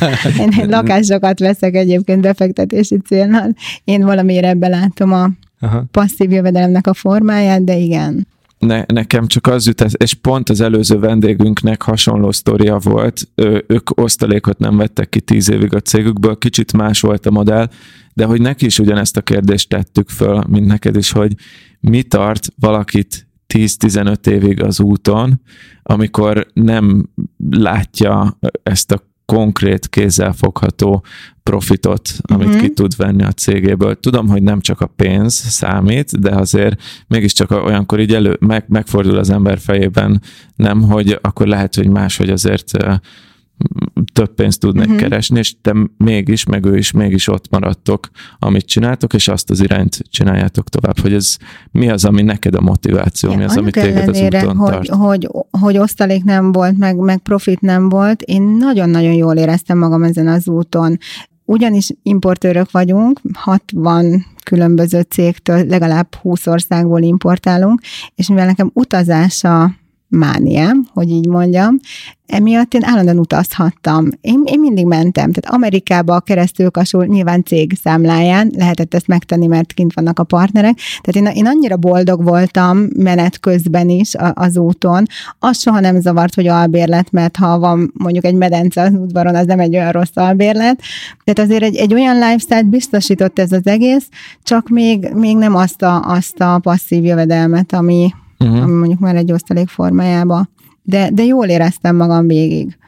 [0.44, 3.54] Én lakásokat veszek egyébként befektetési célnal.
[3.85, 5.30] Én valamiért ebben látom a
[5.61, 5.85] Aha.
[5.90, 8.26] passzív jövedelemnek a formáját, de igen.
[8.61, 14.01] Ne, nekem csak az jut, és pont az előző vendégünknek hasonló sztoria volt, ő, ők
[14.01, 17.68] osztalékot nem vettek ki tíz évig a cégükből, kicsit más volt a modell,
[18.14, 21.35] de hogy neki is ugyanezt a kérdést tettük föl, mint neked is, hogy
[21.81, 25.40] mi tart valakit 10-15 évig az úton,
[25.83, 27.09] amikor nem
[27.51, 31.05] látja ezt a konkrét, kézzelfogható
[31.43, 32.62] profitot, amit uh-huh.
[32.62, 34.01] ki tud venni a cégéből.
[34.01, 39.19] Tudom, hogy nem csak a pénz számít, de azért mégiscsak olyankor így elő, meg, megfordul
[39.19, 40.23] az ember fejében,
[40.57, 42.71] nem, hogy akkor lehet, hogy máshogy azért
[44.12, 45.01] több pénzt tudnak uh-huh.
[45.01, 49.61] keresni, és te mégis, meg ő is mégis ott maradtok, amit csináltok, és azt az
[49.61, 51.37] irányt csináljátok tovább, hogy ez
[51.70, 54.88] mi az, ami neked a motiváció, ja, mi az, ami téged az úton hogy, tart.
[54.88, 60.03] Hogy, hogy osztalék nem volt, meg, meg profit nem volt, én nagyon-nagyon jól éreztem magam
[60.03, 60.99] ezen az úton.
[61.44, 67.81] Ugyanis importőrök vagyunk, 60 különböző cégtől legalább 20 országból importálunk,
[68.14, 69.70] és mivel nekem utazása
[70.11, 71.79] mániám, hogy így mondjam.
[72.27, 74.09] Emiatt én állandóan utazhattam.
[74.20, 79.46] Én, én mindig mentem, tehát Amerikába a keresztül kasul, nyilván cég számláján lehetett ezt megtenni,
[79.46, 80.79] mert kint vannak a partnerek.
[81.01, 85.07] Tehát én, én annyira boldog voltam menet közben is az úton.
[85.38, 89.46] Az soha nem zavart, hogy albérlet, mert ha van mondjuk egy medence az udvaron, az
[89.46, 90.83] nem egy olyan rossz albérlet.
[91.25, 94.09] Tehát azért egy, egy olyan lifestyle biztosított ez az egész,
[94.42, 98.66] csak még, még nem azt a, azt a passzív jövedelmet, ami, uh-huh.
[98.66, 100.48] mondjuk már egy osztalék formájába.
[100.83, 102.79] De, de jól éreztem magam végig.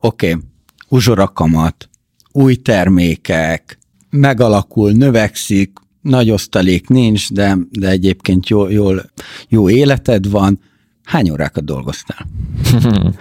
[0.00, 0.42] Oké, okay.
[0.88, 1.88] uzsorakamat,
[2.32, 3.78] új termékek,
[4.10, 9.04] megalakul, növekszik, nagy osztalék nincs, de, de egyébként jó, jól,
[9.48, 10.60] jó életed van.
[11.04, 12.26] Hány órákat dolgoztál?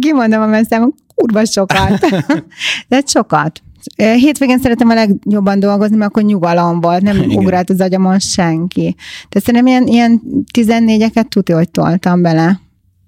[0.00, 2.06] Kimondom a messzám, kurva sokat.
[2.88, 3.62] de sokat.
[3.96, 7.36] Hétvégén szeretem a legjobban dolgozni, mert akkor nyugalom volt, nem Igen.
[7.36, 8.94] ugrált az agyamon senki.
[9.28, 10.22] Tehát szerintem ilyen, ilyen
[10.58, 12.60] 14-eket tudja, hogy toltam bele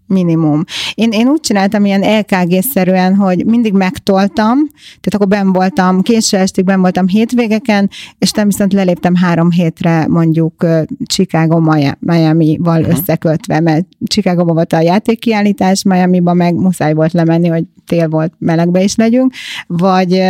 [0.08, 0.64] minimum.
[0.94, 6.64] Én, én úgy csináltam ilyen LKG-szerűen, hogy mindig megtoltam, tehát akkor ben voltam, késő estig
[6.64, 10.66] ben voltam hétvégeken, és nem viszont leléptem három hétre mondjuk
[11.06, 11.60] Chicago
[11.98, 12.98] Miami-val uh-huh.
[12.98, 18.82] összekötve, mert chicago volt a játékkiállítás, Miami-ba meg muszáj volt lemenni, hogy tél volt, melegbe
[18.82, 19.32] is legyünk,
[19.66, 20.22] vagy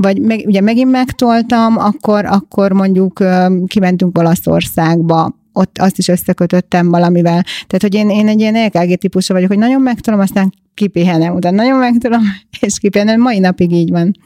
[0.00, 3.24] vagy meg, ugye megint megtoltam, akkor, akkor mondjuk
[3.66, 7.42] kimentünk Olaszországba, ott azt is összekötöttem valamivel.
[7.42, 11.56] Tehát, hogy én, én egy ilyen LKG típusa vagyok, hogy nagyon megtudom, aztán kipihenem, utána
[11.56, 12.22] nagyon megtudom,
[12.60, 13.20] és kipihenem.
[13.20, 14.16] Mai napig így van.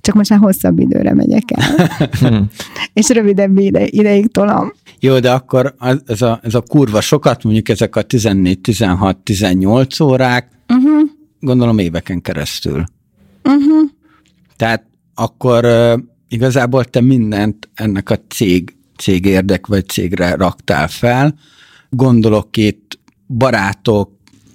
[0.00, 2.50] Csak most már hosszabb időre megyek el.
[2.92, 4.72] és rövidebb ide, ideig tolom.
[5.00, 5.74] Jó, de akkor
[6.06, 11.00] ez a, ez a kurva sokat, mondjuk ezek a 14, 16, 18 órák, uh-huh.
[11.40, 12.84] gondolom éveken keresztül.
[13.44, 13.90] Uh-huh.
[14.56, 21.34] Tehát akkor uh, igazából te mindent ennek a cég cég érdek vagy cégre raktál fel.
[21.90, 24.10] Gondolok itt barátok,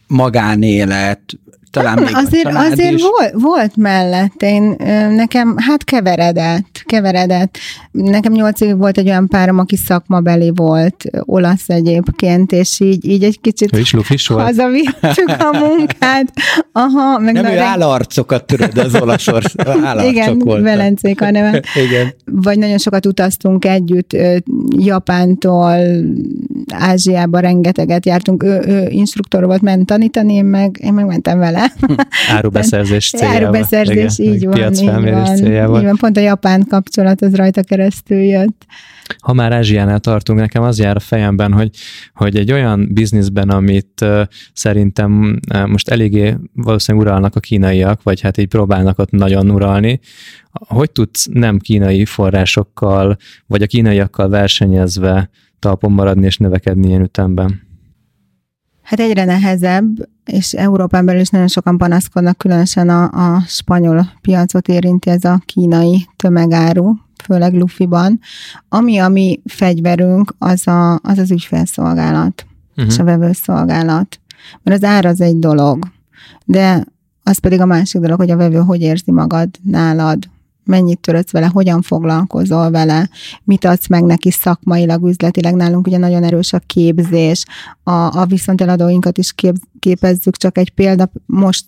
[0.07, 1.39] magánélet,
[1.71, 3.01] talán még azért, a azért is.
[3.01, 4.75] Volt, volt mellett, én,
[5.09, 7.57] nekem hát keveredett, keveredett.
[7.91, 13.23] Nekem nyolc évig volt egy olyan párom, aki szakmabeli volt, olasz egyébként, és így, így
[13.23, 14.45] egy kicsit ő is lufis volt.
[14.45, 16.33] hazavittük a munkát.
[16.71, 19.27] Aha, meg Nem, ő állarcokat tudod, az olasz
[20.09, 20.61] Igen, volt.
[20.61, 21.61] Velencék a neve.
[21.87, 22.13] Igen.
[22.25, 24.17] Vagy nagyon sokat utaztunk együtt,
[24.69, 25.77] Japántól,
[26.73, 28.43] Ázsiába rengeteget jártunk.
[28.43, 31.56] Ő, ő instruktor volt, ment tanítani, én meg, én meg mentem vele
[32.29, 33.45] Árubeszerzés céljával.
[33.45, 34.59] Árubeszerzés, Igen, így van.
[34.59, 35.79] Van, céljával.
[35.79, 35.95] így van.
[35.95, 38.65] Pont a japán kapcsolat az rajta keresztül jött.
[39.19, 41.69] Ha már Ázsiánál tartunk, nekem az jár a fejemben, hogy,
[42.13, 44.21] hogy egy olyan bizniszben, amit uh,
[44.53, 49.99] szerintem uh, most eléggé valószínűleg uralnak a kínaiak, vagy hát így próbálnak ott nagyon uralni,
[50.51, 53.17] hogy tudsz nem kínai forrásokkal,
[53.47, 57.66] vagy a kínaiakkal versenyezve talpon maradni és növekedni ilyen ütemben?
[58.87, 64.67] Hát egyre nehezebb, és Európán belül is nagyon sokan panaszkodnak, különösen a, a spanyol piacot
[64.67, 68.19] érinti ez a kínai tömegáru, főleg Lufiban.
[68.69, 72.85] Ami a mi fegyverünk, az a, az, az ügyfelszolgálat, uh-huh.
[72.85, 74.19] és a vevőszolgálat.
[74.63, 75.91] Mert az ár az egy dolog,
[76.45, 76.85] de
[77.23, 80.29] az pedig a másik dolog, hogy a vevő hogy érzi magad nálad,
[80.67, 83.09] mennyit törödsz vele, hogyan foglalkozol vele,
[83.43, 85.55] mit adsz meg neki szakmailag, üzletileg.
[85.55, 87.45] Nálunk ugye nagyon erős a képzés,
[87.83, 91.65] a, a viszonteladóinkat is kép, képezzük, csak egy példa, most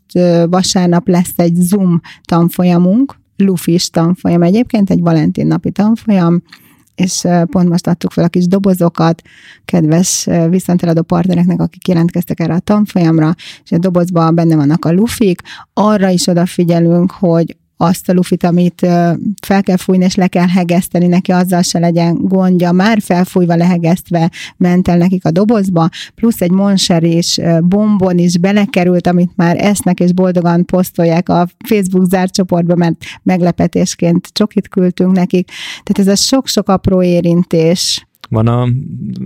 [0.50, 6.42] vasárnap lesz egy Zoom tanfolyamunk, Lufis tanfolyam egyébként, egy Valentin napi tanfolyam,
[6.96, 9.22] és pont most adtuk fel a kis dobozokat
[9.66, 13.34] kedves viszonteladó partnereknek, akik jelentkeztek erre a tanfolyamra,
[13.64, 15.42] és a dobozban benne vannak a lufik.
[15.74, 18.80] Arra is odafigyelünk, hogy azt a lufit, amit
[19.42, 24.32] fel kell fújni, és le kell hegeszteni, neki azzal se legyen gondja, már felfújva, lehegesztve
[24.58, 30.00] ment el nekik a dobozba, plusz egy monser és bombon is belekerült, amit már esznek
[30.00, 35.52] és boldogan posztolják a Facebook zárt csoportba, mert meglepetésként csokit küldtünk nekik.
[35.84, 38.68] Tehát ez a sok-sok apró érintés, Van a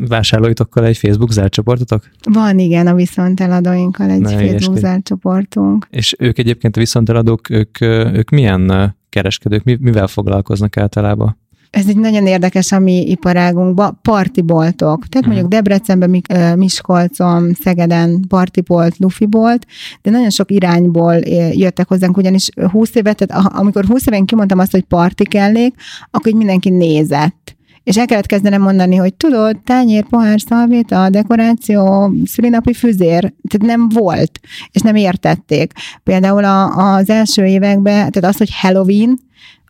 [0.08, 2.10] vásárlóitokkal egy Facebook zárt csoportotok?
[2.32, 4.80] Van, igen, a viszonteladóinkkal egy Na, Facebook ilyesmi.
[4.80, 5.88] zárt csoportunk.
[5.89, 11.38] És ők egyébként a viszonteladók, ők, ők milyen kereskedők, mi- mivel foglalkoznak általában?
[11.70, 15.08] Ez egy nagyon érdekes a mi iparágunkban, partiboltok.
[15.08, 19.66] Tehát mondjuk Debrecenben, Mik- ö, Miskolcon, Szegeden partibolt, lufibolt,
[20.02, 21.16] de nagyon sok irányból
[21.52, 25.74] jöttek hozzánk, ugyanis 20 évet, tehát amikor 20 éven kimondtam azt, hogy parti kellék,
[26.12, 27.53] akkor így mindenki nézett.
[27.84, 33.89] És el kellett kezdenem mondani, hogy tudod, tányér, pohár, szalvéta, dekoráció, szülinapi füzér, tehát nem
[33.89, 34.39] volt,
[34.72, 35.72] és nem értették.
[36.04, 36.65] Például a,
[36.96, 39.19] az első években, tehát az, hogy Halloween,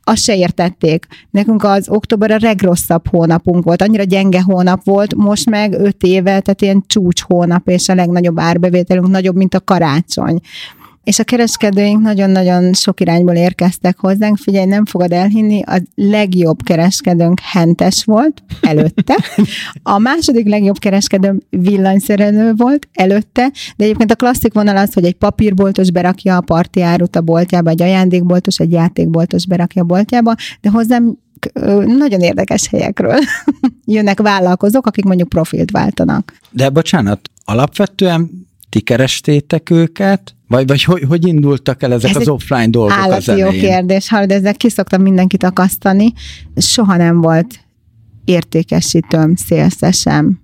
[0.06, 1.06] azt se értették.
[1.30, 6.39] Nekünk az október a legrosszabb hónapunk volt, annyira gyenge hónap volt, most meg öt éve,
[6.39, 10.39] tehát ilyen csúcs hónap, és a legnagyobb árbevételünk nagyobb, mint a karácsony.
[11.04, 14.38] És a kereskedőink nagyon-nagyon sok irányból érkeztek hozzánk.
[14.38, 19.16] Figyelj, nem fogod elhinni, a legjobb kereskedőnk hentes volt előtte.
[19.84, 25.16] A második legjobb kereskedőm villanyszerelő volt előtte, de egyébként a klasszik vonal az, hogy egy
[25.16, 30.70] papírboltos berakja a parti árut a boltjába, egy ajándékboltos, egy játékboltos berakja a boltjába, de
[30.70, 31.18] hozzám
[31.86, 33.18] nagyon érdekes helyekről
[33.86, 36.34] jönnek vállalkozók, akik mondjuk profilt váltanak.
[36.52, 38.42] De bocsánat, alapvetően
[38.73, 42.97] ti kerestétek őket, vagy, vagy hogy, hogy indultak el ezek Ez az egy offline dolgok
[42.97, 43.62] az Állati jó elején?
[43.62, 46.13] kérdés, hallod, ezzel ki szoktam mindenkit akasztani.
[46.55, 47.59] Soha nem volt
[48.25, 50.39] értékesítőm, szélszesem.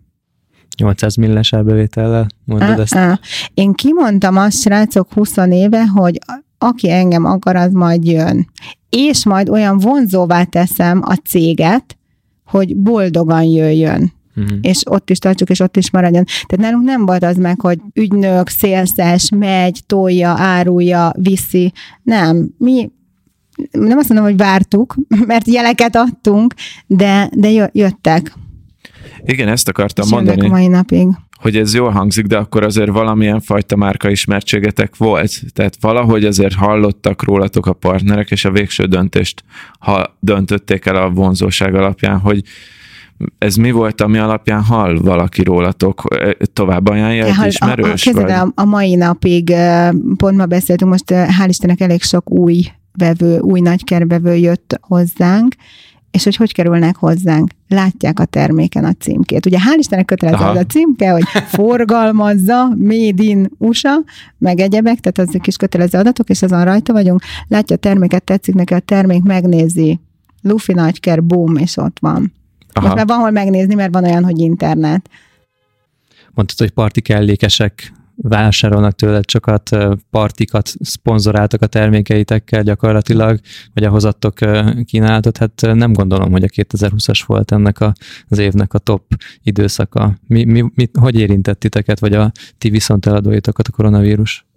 [0.78, 2.96] 800 milliós árbevétellel mondod ezt?
[2.96, 3.18] Uh-uh.
[3.54, 8.48] Én kimondtam azt, srácok, 20 éve, hogy a- aki engem akar, az majd jön.
[8.90, 11.98] És majd olyan vonzóvá teszem a céget,
[12.46, 14.58] hogy boldogan jöjjön Mhm.
[14.62, 16.24] és ott is tartsuk, és ott is maradjon.
[16.24, 21.72] Tehát nálunk nem volt az meg, hogy ügynök, szélszes, megy, tolja, árulja, viszi.
[22.04, 22.90] Nem, mi
[23.72, 24.96] nem azt mondom, hogy vártuk,
[25.28, 26.54] mert jeleket adtunk,
[26.88, 28.34] de, de jö- jöttek,
[29.26, 31.08] Igen, ezt akartam és mondani, mai napig.
[31.42, 35.42] hogy ez jól hangzik, de akkor azért valamilyen fajta márka ismertségetek volt.
[35.54, 39.44] Tehát valahogy azért hallottak rólatok a partnerek, és a végső döntést
[39.80, 42.44] ha döntötték el a vonzóság alapján, hogy
[43.38, 46.04] ez mi volt, ami alapján hall valaki rólatok?
[46.54, 48.10] Tovább ajánlja egy Ha- a, a, ismerős?
[48.14, 48.32] vagy?
[48.32, 52.64] a, a mai napig, ö, pont ma beszéltünk, most ö, hál' Istennek elég sok új
[52.98, 55.56] vevő, új nagykervevő jött hozzánk,
[56.12, 57.52] és hogy hogy kerülnek hozzánk?
[57.68, 59.46] Látják a terméken a címkét.
[59.46, 64.04] Ugye hál' Istennek kötelező az a címke, hogy forgalmazza, made in USA,
[64.38, 67.22] meg egyebek, tehát azok is kötelező adatok, és azon rajta vagyunk.
[67.48, 70.00] Látja a terméket, tetszik neki a termék, megnézi,
[70.42, 72.34] Luffy nagyker, boom, és ott van.
[72.74, 72.96] Most Aha.
[72.96, 75.10] már van hol megnézni, mert van olyan, hogy internet.
[76.34, 79.78] Mondtad, hogy parti kellékesek vásárolnak tőled sokat,
[80.10, 83.40] partikat szponzoráltak a termékeitekkel gyakorlatilag,
[83.74, 84.34] vagy ahhoz adtok
[84.86, 87.94] kínálatot, hát nem gondolom, hogy a 2020-as volt ennek a,
[88.28, 89.04] az évnek a top
[89.44, 90.18] időszaka.
[90.28, 94.48] Mi, mi, mi, hogy érintett titeket, vagy a ti viszonteladóitokat a koronavírus?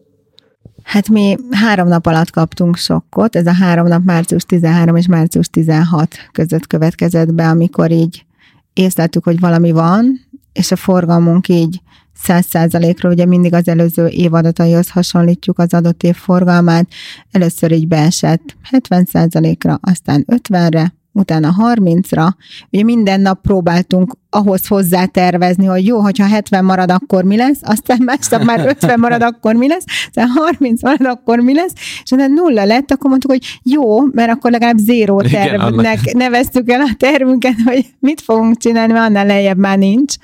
[0.82, 5.48] Hát mi három nap alatt kaptunk sokkot, ez a három nap március 13 és március
[5.48, 8.24] 16 között következett be, amikor így
[8.72, 10.20] észleltük, hogy valami van,
[10.52, 11.80] és a forgalmunk így
[12.14, 16.88] 100 százalékról, ugye mindig az előző év adataihoz hasonlítjuk az adott év forgalmát,
[17.30, 22.28] először így beesett 70 százalékra, aztán 50-re, utána 30-ra.
[22.70, 27.58] Ugye minden nap próbáltunk ahhoz hozzá tervezni, hogy jó, hogyha 70 marad, akkor mi lesz,
[27.62, 31.72] aztán másnap már 50 marad, akkor mi lesz, aztán 30 marad, akkor mi lesz,
[32.04, 36.70] és utána nulla lett, akkor mondtuk, hogy jó, mert akkor legalább zéró Igen, tervnek neveztük
[36.70, 40.14] el a tervünket, hogy mit fogunk csinálni, mert annál lejjebb már nincs.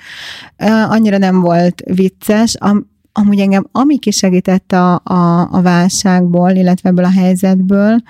[0.89, 2.55] Annyira nem volt vicces.
[2.55, 8.01] Am- amúgy engem, ami kisegített a, a, a válságból, illetve ebből a helyzetből,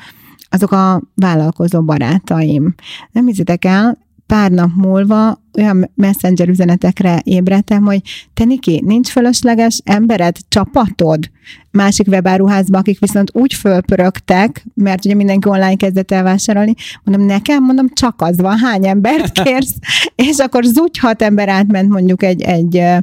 [0.50, 2.76] azok a vállalkozó barátaim.
[3.12, 3.98] Nem hiszitek el,
[4.30, 8.02] pár nap múlva olyan messenger üzenetekre ébredtem, hogy
[8.34, 11.30] te Niki, nincs fölösleges embered, csapatod?
[11.72, 17.64] Másik webáruházba, akik viszont úgy fölpörögtek, mert ugye mindenki online kezdett el vásárolni, mondom, nekem,
[17.64, 19.76] mondom, csak az van, hány embert kérsz,
[20.30, 22.98] és akkor zúgy hat ember átment mondjuk egy, egy ö,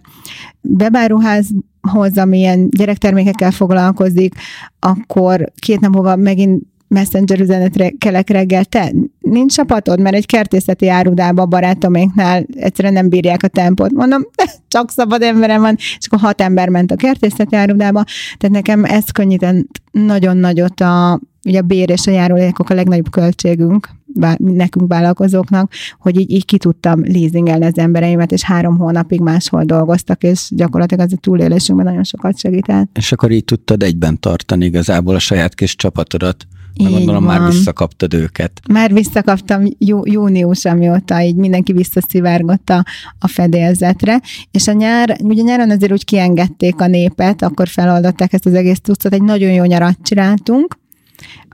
[0.79, 4.35] webáruházhoz, ami ilyen gyerektermékekkel foglalkozik,
[4.79, 10.89] akkor két nap múlva megint messenger üzenetre kelek reggel, te, nincs csapatod, mert egy kertészeti
[10.89, 13.93] árudába a barátoméknál egyszerűen nem bírják a tempót.
[13.93, 14.27] Mondom,
[14.69, 18.05] csak szabad emberem van, és akkor hat ember ment a kertészeti árudába,
[18.39, 23.11] tehát nekem ez könnyített nagyon nagyot a, ugye a bér és a járulékok a legnagyobb
[23.11, 23.89] költségünk,
[24.37, 30.23] nekünk vállalkozóknak, hogy így, így ki tudtam leasingelni az embereimet, és három hónapig máshol dolgoztak,
[30.23, 32.89] és gyakorlatilag az a túlélésünkben nagyon sokat segített.
[32.95, 36.47] És akkor így tudtad egyben tartani igazából a saját kis csapatodat.
[36.77, 37.41] Így gondolom van.
[37.41, 38.61] már visszakaptad őket.
[38.69, 42.85] Már visszakaptam jú, június, amióta így mindenki visszaszivárgott a,
[43.19, 44.21] a fedélzetre,
[44.51, 48.81] és a nyár, ugye nyáron azért úgy kiengedték a népet, akkor feloldották ezt az egész
[48.81, 50.79] tucat, egy nagyon jó nyarat csináltunk,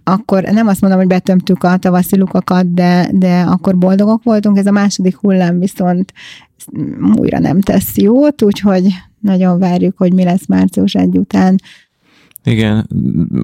[0.04, 4.58] akkor nem azt mondom, hogy betömtük a tavaszi lukakat, de, de akkor boldogok voltunk.
[4.58, 6.12] Ez a második hullám viszont
[7.14, 8.88] újra nem tesz jót, úgyhogy
[9.20, 11.60] nagyon várjuk, hogy mi lesz március egy után.
[12.44, 12.88] Igen,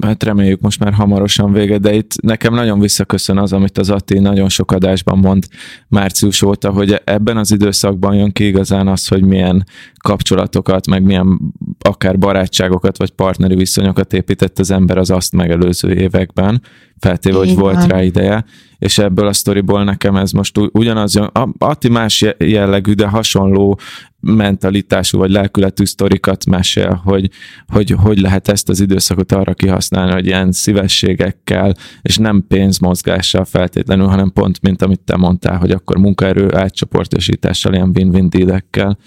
[0.01, 4.19] hát reméljük most már hamarosan vége, de itt nekem nagyon visszaköszön az, amit az Atti
[4.19, 5.47] nagyon sok adásban mond
[5.89, 9.67] március óta, hogy ebben az időszakban jön ki igazán az, hogy milyen
[10.09, 11.41] kapcsolatokat, meg milyen
[11.79, 16.63] akár barátságokat, vagy partneri viszonyokat épített az ember az azt megelőző években,
[16.99, 18.45] feltéve, hogy volt rá ideje,
[18.79, 23.79] és ebből a sztoriból nekem ez most ugyanaz, a Atti más jellegű, de hasonló
[24.21, 27.31] mentalitású vagy lelkületű sztorikat mesél, hogy,
[27.67, 34.07] hogy hogy lehet ezt az időszakot arra kihasználni, hogy ilyen szívességekkel, és nem pénzmozgással feltétlenül,
[34.07, 38.99] hanem pont, mint amit te mondtál, hogy akkor munkaerő átcsoportosítással, ilyen win-win dealekkel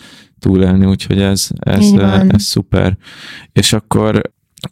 [0.41, 2.97] túlélni, úgyhogy ez, ez, ez, ez szuper.
[3.53, 4.21] És akkor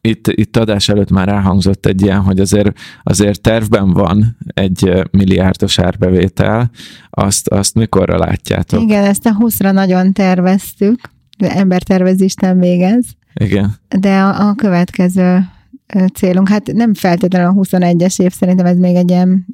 [0.01, 5.79] itt, itt adás előtt már elhangzott egy ilyen, hogy azért, azért tervben van egy milliárdos
[5.79, 6.69] árbevétel,
[7.09, 8.81] azt, azt mikorra látjátok?
[8.81, 10.99] Igen, ezt a 20-ra nagyon terveztük,
[11.37, 13.05] de embertervezést nem végez.
[13.33, 13.75] Igen.
[13.99, 15.49] De a, a következő
[16.13, 16.49] célunk.
[16.49, 19.45] Hát nem feltétlenül a 21-es év, szerintem ez még egy ilyen,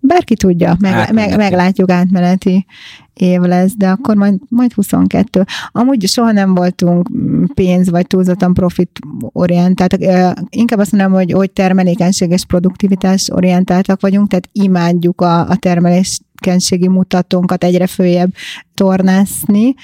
[0.00, 2.66] bárki tudja, meg, meg, meglátjuk átmeneti
[3.14, 5.44] év lesz, de akkor majd, majd 22.
[5.68, 7.08] Amúgy soha nem voltunk
[7.54, 10.00] pénz vagy túlzottan profit orientáltak.
[10.48, 16.20] Inkább azt mondom, hogy, hogy termelékenység és produktivitás orientáltak vagyunk, tehát imádjuk a, a termelés
[16.42, 18.32] tevékenységi mutatónkat egyre följebb
[18.74, 19.74] tornászni.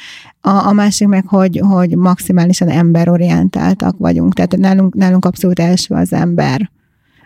[0.41, 6.13] A, a másik meg, hogy, hogy maximálisan emberorientáltak vagyunk, tehát nálunk, nálunk abszolút első az
[6.13, 6.71] ember.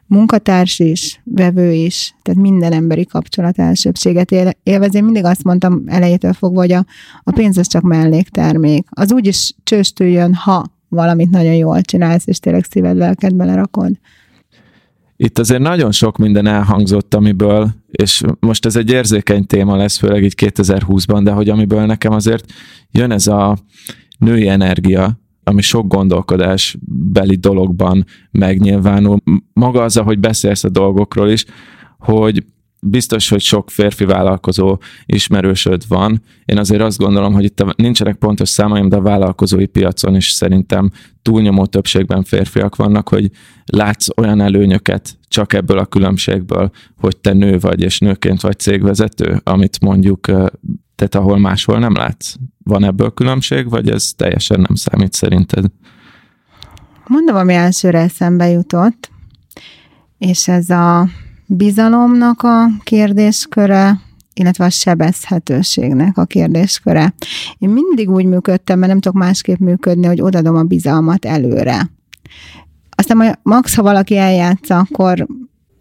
[0.06, 4.30] Munkatárs is, vevő is, tehát minden emberi kapcsolat elsőbséget
[4.62, 4.94] élvez.
[4.94, 6.84] Én mindig azt mondtam elejétől fogva, hogy a,
[7.22, 8.86] a pénz az csak melléktermék.
[8.90, 13.92] Az úgyis csőstől jön, ha valamit nagyon jól csinálsz, és tényleg szíved, lelked belerakod.
[15.22, 20.22] Itt azért nagyon sok minden elhangzott, amiből, és most ez egy érzékeny téma lesz, főleg
[20.22, 22.52] így 2020-ban, de hogy amiből nekem azért
[22.90, 23.58] jön ez a
[24.18, 26.76] női energia, ami sok gondolkodás
[27.12, 29.18] beli dologban megnyilvánul.
[29.52, 31.44] Maga az, ahogy beszélsz a dolgokról is,
[31.98, 32.44] hogy
[32.80, 36.22] biztos, hogy sok férfi vállalkozó ismerősöd van.
[36.44, 40.90] Én azért azt gondolom, hogy itt nincsenek pontos számaim, de a vállalkozói piacon is szerintem
[41.22, 43.30] túlnyomó többségben férfiak vannak, hogy
[43.64, 46.70] látsz olyan előnyöket csak ebből a különbségből,
[47.00, 50.26] hogy te nő vagy, és nőként vagy cégvezető, amit mondjuk,
[50.94, 52.34] tehát ahol máshol nem látsz.
[52.64, 55.64] Van ebből különbség, vagy ez teljesen nem számít szerinted?
[57.06, 59.10] Mondom, ami elsőre eszembe jutott,
[60.18, 61.08] és ez a
[61.46, 64.00] bizalomnak a kérdésköre,
[64.34, 67.14] illetve a sebezhetőségnek a kérdésköre.
[67.58, 71.90] Én mindig úgy működtem, mert nem tudok másképp működni, hogy odadom a bizalmat előre.
[72.90, 75.26] Aztán max, ha valaki eljátsza, akkor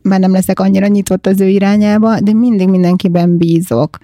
[0.01, 3.97] már nem leszek annyira nyitott az ő irányába, de mindig mindenkiben bízok.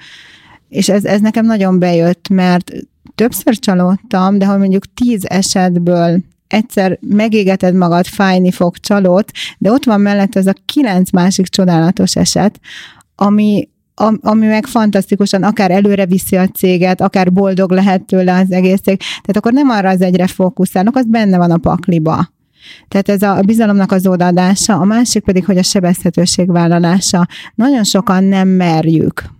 [0.70, 2.72] És ez, ez nekem nagyon bejött, mert
[3.16, 9.84] többször csalódtam, de ha mondjuk tíz esetből egyszer megégeted magad, fájni fog, csalót, de ott
[9.84, 12.60] van mellett ez a kilenc másik csodálatos eset,
[13.16, 13.70] ami,
[14.22, 18.98] ami meg fantasztikusan akár előre viszi a céget, akár boldog lehet tőle az egész cég.
[18.98, 22.32] Tehát akkor nem arra az egyre fókuszálnak, az benne van a pakliba.
[22.88, 27.28] Tehát ez a bizalomnak az odaadása, a másik pedig, hogy a sebezhetőség vállalása.
[27.56, 29.36] Nagyon sokan nem merjük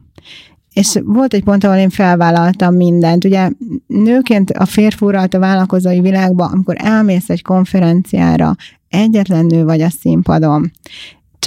[0.78, 3.26] és volt egy pont, ahol én felvállaltam mindent.
[3.26, 3.50] Ugye
[3.88, 8.56] nőként a férfi a vállalkozói világban, amikor elmész egy konferenciára,
[8.90, 10.72] egyetlen nő vagy a színpadon,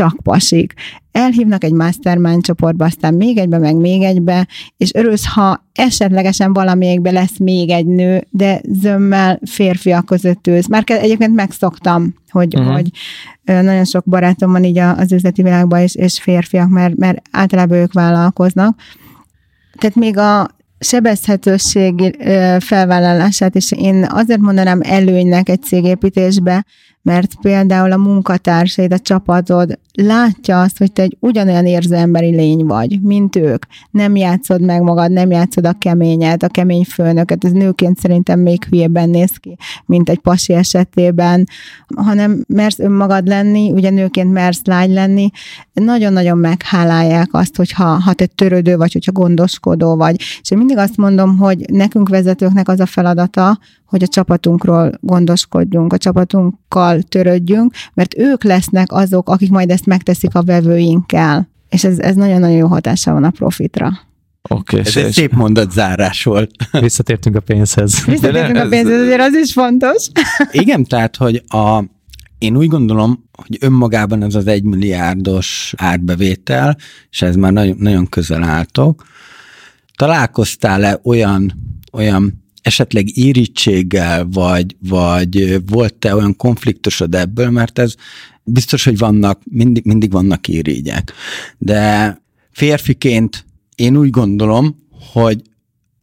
[0.01, 0.75] csak pasik.
[1.13, 4.47] Elhívnak egy mastermind csoportba, aztán még egybe, meg még egybe,
[4.77, 10.69] és örülsz, ha esetlegesen valamiékbe lesz még egy nő, de zömmel férfiak között ülsz.
[10.69, 12.73] Már egyébként megszoktam, hogy, uh-huh.
[12.75, 12.91] hogy
[13.45, 17.93] nagyon sok barátom van így az üzleti világban, és, és férfiak, mert, mert általában ők
[17.93, 18.81] vállalkoznak,
[19.79, 20.49] tehát még a
[20.79, 22.17] sebezhetőség
[22.59, 26.65] felvállalását is én azért mondanám előnynek egy cégépítésbe,
[27.03, 32.65] mert például a munkatársaid, a csapatod látja azt, hogy te egy ugyanolyan érző emberi lény
[32.65, 33.65] vagy, mint ők.
[33.91, 38.65] Nem játszod meg magad, nem játszod a keményet, a kemény főnöket, ez nőként szerintem még
[38.65, 41.47] hülyében néz ki, mint egy pasi esetében,
[41.97, 45.31] hanem mersz önmagad lenni, ugye nőként mersz lágy lenni,
[45.73, 50.17] nagyon-nagyon meghálálják azt, hogyha ha te törődő vagy, hogyha gondoskodó vagy.
[50.19, 53.59] És én mindig azt mondom, hogy nekünk vezetőknek az a feladata,
[53.91, 60.35] hogy a csapatunkról gondoskodjunk, a csapatunkkal törődjünk, mert ők lesznek azok, akik majd ezt megteszik
[60.35, 61.49] a vevőinkkel.
[61.69, 63.91] És ez, ez nagyon-nagyon jó hatása van a profitra.
[64.49, 66.51] Oké, Ez egy szép mondat zárás volt.
[66.81, 68.05] Visszatértünk a pénzhez.
[68.05, 70.09] Visszatértünk a pénzhez, azért az is fontos.
[70.51, 71.85] Igen, tehát, hogy a,
[72.39, 76.77] én úgy gondolom, hogy önmagában ez az egymilliárdos árbevétel,
[77.11, 79.05] és ez már nagyon, nagyon közel álltok.
[79.97, 81.53] Találkoztál-e olyan,
[81.93, 87.95] olyan esetleg írítséggel, vagy, vagy volt-e olyan konfliktusod ebből, mert ez
[88.45, 91.13] biztos, hogy vannak, mindig, mindig vannak irigyek.
[91.59, 92.19] De
[92.51, 93.45] férfiként
[93.75, 95.43] én úgy gondolom, hogy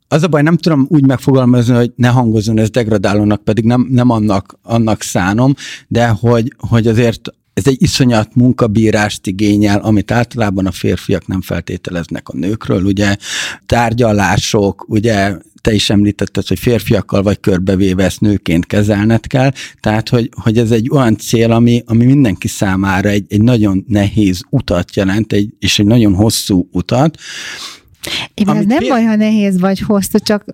[0.07, 4.09] az a baj, nem tudom úgy megfogalmazni, hogy ne hangozzon ez degradálónak, pedig nem, nem
[4.09, 5.53] annak, annak szánom,
[5.87, 7.21] de hogy, hogy azért
[7.53, 13.15] ez egy iszonyat munkabírást igényel, amit általában a férfiak nem feltételeznek a nőkről, ugye
[13.65, 15.37] tárgyalások, ugye
[15.67, 20.71] te is említetted, hogy férfiakkal vagy körbevéve ezt nőként kezelned kell, tehát hogy, hogy ez
[20.71, 25.79] egy olyan cél, ami, ami mindenki számára egy, egy nagyon nehéz utat jelent, egy, és
[25.79, 27.17] egy nagyon hosszú utat,
[28.33, 30.45] Igen, ez nem fél- baj, ha nehéz vagy hosszú, csak,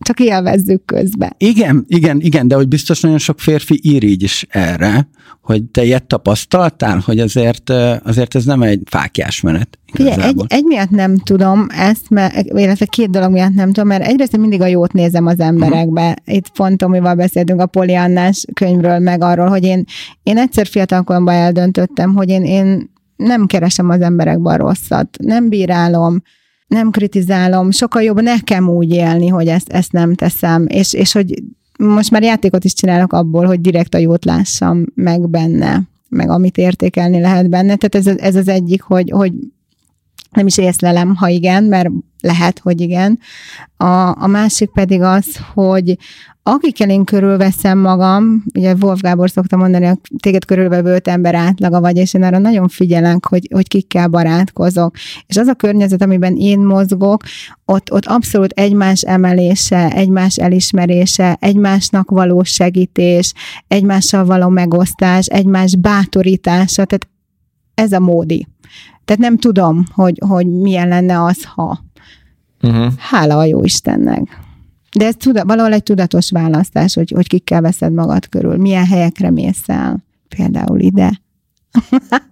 [0.00, 1.34] csak élvezzük közben.
[1.38, 5.08] Igen, igen, igen, de hogy biztos nagyon sok férfi ír így is erre,
[5.42, 7.70] hogy te ilyet tapasztaltál, hogy azért,
[8.02, 9.78] azért ez nem egy fákjás menet.
[9.92, 14.06] Figyelj, egy, egy miatt nem tudom ezt, mert, illetve két dolog miatt nem tudom, mert
[14.06, 16.16] egyrészt mindig a jót nézem az emberekbe.
[16.24, 19.84] Itt pont Tomival beszéltünk a Poliannás könyvről, meg arról, hogy én,
[20.22, 26.22] én egyszer fiatalkoromban eldöntöttem, hogy én, én nem keresem az emberekben rosszat, nem bírálom,
[26.70, 31.42] nem kritizálom, sokkal jobb nekem úgy élni, hogy ezt, ezt nem teszem, és, és hogy
[31.78, 36.56] most már játékot is csinálok abból, hogy direkt a jót lássam meg benne, meg amit
[36.56, 37.76] értékelni lehet benne.
[37.76, 39.32] Tehát ez, ez az egyik, hogy, hogy
[40.32, 41.88] nem is észlelem, ha igen, mert
[42.20, 43.18] lehet, hogy igen.
[43.76, 45.96] A, a másik pedig az, hogy
[46.42, 51.80] akikkel én körülveszem magam, ugye Wolf Gábor szokta mondani, hogy téged körülvevő öt ember átlaga
[51.80, 54.94] vagy, és én arra nagyon figyelek, hogy, hogy kikkel barátkozok.
[55.26, 57.22] És az a környezet, amiben én mozgok,
[57.64, 63.32] ott, ott abszolút egymás emelése, egymás elismerése, egymásnak való segítés,
[63.68, 67.08] egymással való megosztás, egymás bátorítása, tehát
[67.74, 68.46] ez a módi.
[69.04, 71.88] Tehát nem tudom, hogy, hogy milyen lenne az, ha.
[72.62, 72.92] Uh-huh.
[72.98, 74.38] Hála a jó Istennek.
[74.96, 79.30] De ez tuda, valahol egy tudatos választás, hogy, hogy kikkel veszed magad körül, milyen helyekre
[79.30, 80.04] mész el,
[80.36, 81.20] például ide.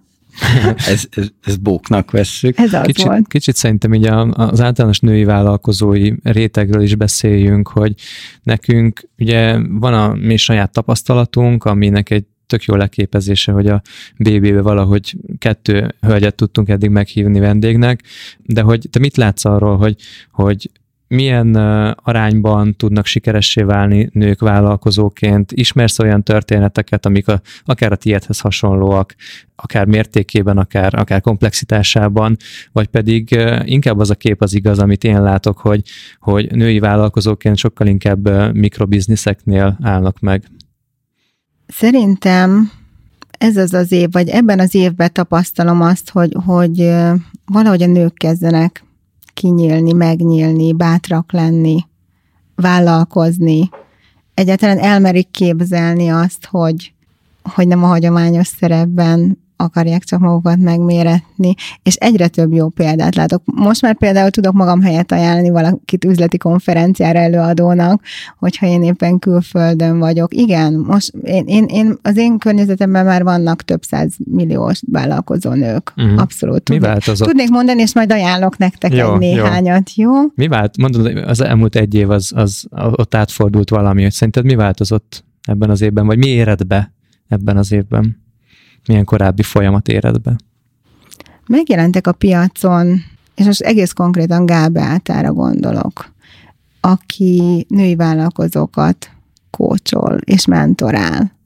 [0.87, 2.57] Ez, ez, ez bóknak vesszük.
[2.57, 3.27] Ez az Kicsit, volt.
[3.27, 7.93] kicsit szerintem így a, az általános női vállalkozói rétegről is beszéljünk, hogy
[8.43, 13.81] nekünk ugye van a mi saját tapasztalatunk, aminek egy tök jó leképezése, hogy a
[14.17, 18.03] BB-be valahogy kettő hölgyet tudtunk eddig meghívni vendégnek,
[18.37, 19.95] de hogy te mit látsz arról, hogy,
[20.31, 20.69] hogy
[21.09, 21.55] milyen
[21.95, 25.51] arányban tudnak sikeressé válni nők vállalkozóként?
[25.51, 29.15] Ismersz olyan történeteket, amik a, akár a tiédhez hasonlóak,
[29.55, 32.35] akár mértékében, akár, akár komplexitásában,
[32.71, 35.81] vagy pedig inkább az a kép az igaz, amit én látok, hogy,
[36.19, 40.43] hogy női vállalkozóként sokkal inkább mikrobizniszeknél állnak meg.
[41.71, 42.71] Szerintem
[43.37, 46.77] ez az az év, vagy ebben az évben tapasztalom azt, hogy, hogy
[47.45, 48.83] valahogy a nők kezdenek
[49.33, 51.85] kinyílni, megnyílni, bátrak lenni,
[52.55, 53.69] vállalkozni.
[54.33, 56.93] Egyáltalán elmerik képzelni azt, hogy,
[57.43, 61.53] hogy nem a hagyományos szerepben akarják csak magukat megméretni,
[61.83, 63.41] és egyre több jó példát látok.
[63.45, 68.01] Most már például tudok magam helyet ajánlani valakit üzleti konferenciára előadónak,
[68.37, 70.33] hogyha én éppen külföldön vagyok.
[70.33, 75.91] Igen, most én, én, én az én környezetemben már vannak több száz milliós vállalkozó nők.
[75.95, 76.17] Mhm.
[76.17, 76.69] Abszolút.
[76.69, 77.27] Mi Tudnék, változott?
[77.27, 79.15] tudnék mondani, és majd ajánlok nektek Jó, egy jó.
[79.17, 80.11] néhányat, jó?
[80.35, 84.55] Mi vált, mondod, az elmúlt egy év az, az ott átfordult valami, hogy szerinted mi
[84.55, 86.93] változott ebben az évben, vagy mi éred be
[87.27, 88.27] ebben az évben?
[88.89, 90.35] Milyen korábbi folyamat éred be?
[91.49, 93.01] megjelentek a piacon,
[93.35, 96.13] és most egész konkrétan Gábe áltára gondolok,
[96.79, 99.09] aki női vállalkozókat
[99.49, 101.37] kócsol és mentorál.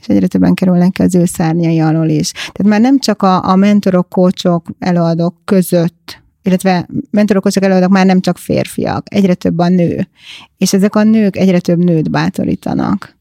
[0.00, 2.30] És egyre többen kerülnek ki az ő szárnyai alól is.
[2.30, 8.06] Tehát már nem csak a, a mentorok, kócsok, előadók között, illetve mentorok, kócsok, előadók már
[8.06, 10.08] nem csak férfiak, egyre több a nő.
[10.56, 13.18] És ezek a nők egyre több nőt bátorítanak.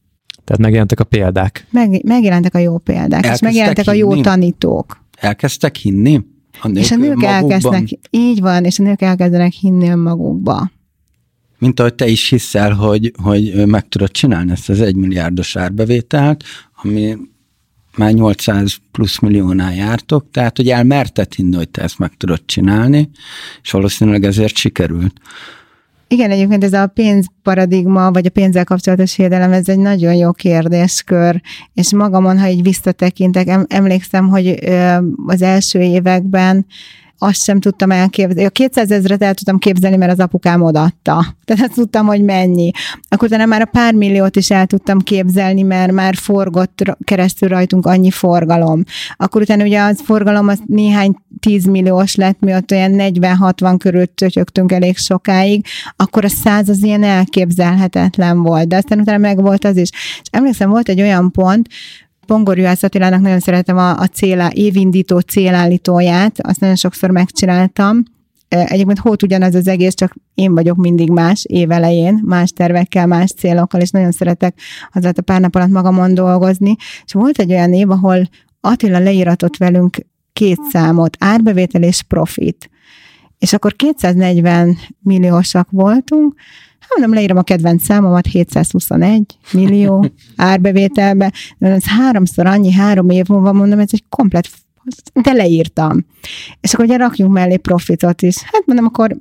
[0.49, 1.65] Tehát megjelentek a példák.
[1.71, 4.21] Meg, megjelentek a jó példák, és Elkezdtek megjelentek a jó hinni?
[4.21, 5.03] tanítók.
[5.17, 6.21] Elkezdtek hinni?
[6.61, 7.33] A nők és a nők magukban?
[7.33, 10.71] elkezdnek, így van, és a nők elkezdenek hinni önmagukba.
[11.57, 16.43] Mint ahogy te is hiszel, hogy, hogy meg tudod csinálni ezt az egymilliárdos árbevételt,
[16.75, 17.17] ami
[17.97, 23.09] már 800 plusz milliónál jártok, tehát hogy elmerted hinni, hogy te ezt meg tudod csinálni,
[23.61, 25.13] és valószínűleg ezért sikerült.
[26.11, 31.41] Igen, egyébként ez a pénzparadigma, vagy a pénzzel kapcsolatos hiedelem, ez egy nagyon jó kérdéskör,
[31.73, 34.59] és magamon, ha így visszatekintek, emlékszem, hogy
[35.27, 36.65] az első években
[37.19, 38.45] azt sem tudtam elképzelni.
[38.45, 41.25] A 200 ezeret el tudtam képzelni, mert az apukám odaadta.
[41.45, 42.71] Tehát azt tudtam, hogy mennyi.
[43.09, 47.85] Akkor utána már a pár milliót is el tudtam képzelni, mert már forgott keresztül rajtunk
[47.85, 48.83] annyi forgalom.
[49.15, 54.05] Akkor utána ugye az forgalom az néhány 10 milliós lett, mi ott olyan 40-60 körül
[54.05, 55.65] tötyögtünk elég sokáig,
[55.95, 58.67] akkor a száz az ilyen elképzelhetetlen volt.
[58.67, 59.89] De aztán utána meg volt az is.
[59.93, 61.67] És emlékszem, volt egy olyan pont,
[62.29, 68.03] Pongorjuhász Attilának nagyon szeretem a, a célá, évindító célállítóját, azt nagyon sokszor megcsináltam.
[68.47, 73.81] Egyébként hót ugyanaz az egész, csak én vagyok mindig más évelején, más tervekkel, más célokkal,
[73.81, 74.59] és nagyon szeretek
[74.91, 76.75] az a pár nap alatt magamon dolgozni.
[77.05, 78.29] És volt egy olyan év, ahol
[78.61, 79.97] Attila leíratott velünk
[80.33, 82.69] két számot, árbevétel és profit.
[83.39, 86.33] És akkor 240 milliósak voltunk,
[86.95, 93.53] mondom, leírom a kedvenc számomat, 721 millió árbevételbe, de ez háromszor annyi, három év múlva
[93.53, 94.47] mondom, ez egy komplet
[95.13, 96.05] de leírtam.
[96.61, 98.41] És akkor ugye rakjunk mellé profitot is.
[98.41, 99.15] Hát mondom, akkor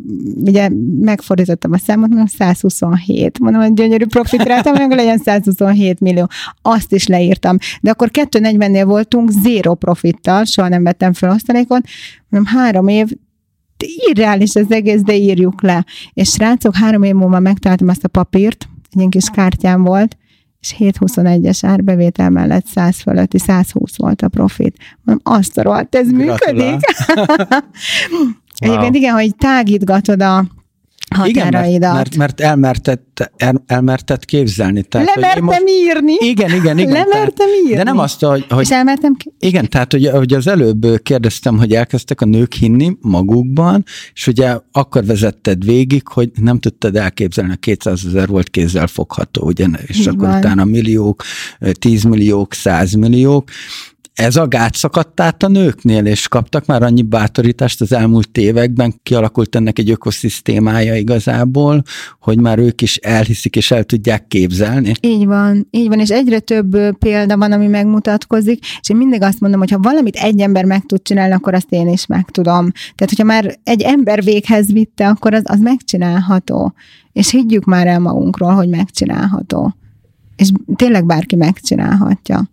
[0.44, 3.38] ugye megfordítottam a számot, mondom 127.
[3.38, 6.28] Mondom, hogy gyönyörű profit rátam, meg legyen 127 millió.
[6.62, 7.56] Azt is leírtam.
[7.80, 11.82] De akkor 240-nél voltunk zéro profittal, soha nem vettem fel osztalékot.
[12.28, 13.08] Mondom, három év,
[13.86, 15.84] irreális az egész, de írjuk le.
[16.12, 20.16] És srácok, három év múlva megtaláltam ezt a papírt, egy ilyen kis kártyám volt,
[20.60, 24.76] és 721-es árbevétel mellett 100 fölötti, 120 volt a profit.
[25.02, 26.54] Mondom, azt a rohadt, ez Gratulál.
[26.54, 26.80] működik.
[28.58, 30.44] Egyébként igen, hogy tágítgatod a
[31.16, 31.66] határaidat.
[31.66, 33.00] Igen, mert, mert, mert elmerted,
[33.36, 34.82] el, elmerted képzelni.
[34.82, 36.14] Tehát, Lemertem most, írni.
[36.18, 36.92] Igen, igen, igen.
[36.92, 37.76] Lemertem tehát, írni.
[37.76, 38.44] De nem azt, hogy...
[38.48, 42.96] hogy És elmertem Igen, tehát hogy, hogy az előbb kérdeztem, hogy elkezdtek a nők hinni
[43.00, 43.84] magukban,
[44.14, 49.46] és ugye akkor vezetted végig, hogy nem tudtad elképzelni, a 200 ezer volt kézzel fogható,
[49.46, 50.38] ugye, és Így akkor van.
[50.38, 51.22] utána milliók,
[51.78, 53.50] 10 milliók, 100 milliók,
[54.18, 58.94] ez a gát szakadt át a nőknél, és kaptak már annyi bátorítást az elmúlt években,
[59.02, 61.82] kialakult ennek egy ökoszisztémája igazából,
[62.20, 64.92] hogy már ők is elhiszik és el tudják képzelni.
[65.00, 69.40] Így van, így van, és egyre több példa van, ami megmutatkozik, és én mindig azt
[69.40, 72.70] mondom, hogy ha valamit egy ember meg tud csinálni, akkor azt én is meg tudom.
[72.72, 76.72] Tehát, hogyha már egy ember véghez vitte, akkor az, az megcsinálható.
[77.12, 79.74] És higgyük már el magunkról, hogy megcsinálható.
[80.36, 82.48] És tényleg bárki megcsinálhatja.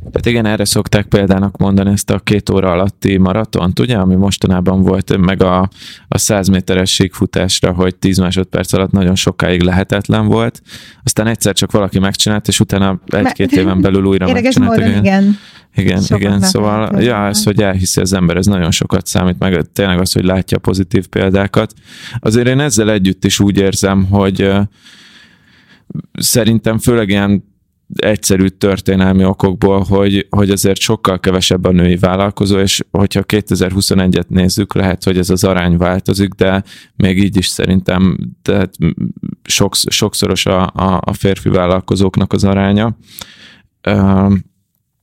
[0.00, 4.82] Tehát igen, erre szokták példának mondani ezt a két óra alatti maratont, ugye, ami mostanában
[4.82, 5.68] volt, meg a,
[6.08, 10.62] a 100 méteres síkfutásra, hogy 10 másodperc alatt nagyon sokáig lehetetlen volt.
[11.02, 14.78] Aztán egyszer csak valaki megcsinált, és utána egy-két éven belül újra megcsinált.
[14.78, 15.36] Módon, igen.
[15.74, 19.62] Igen, sokat igen, szóval ja, ez, hogy elhiszi az ember, ez nagyon sokat számít, meg
[19.72, 21.74] tényleg az, hogy látja a pozitív példákat.
[22.18, 24.50] Azért én ezzel együtt is úgy érzem, hogy
[26.12, 27.49] szerintem főleg ilyen
[27.96, 34.74] egyszerű történelmi okokból, hogy, hogy azért sokkal kevesebb a női vállalkozó, és hogyha 2021-et nézzük,
[34.74, 36.64] lehet, hogy ez az arány változik, de
[36.96, 38.74] még így is szerintem tehát
[39.42, 42.96] sokszor, sokszoros a, a, a férfi vállalkozóknak az aránya.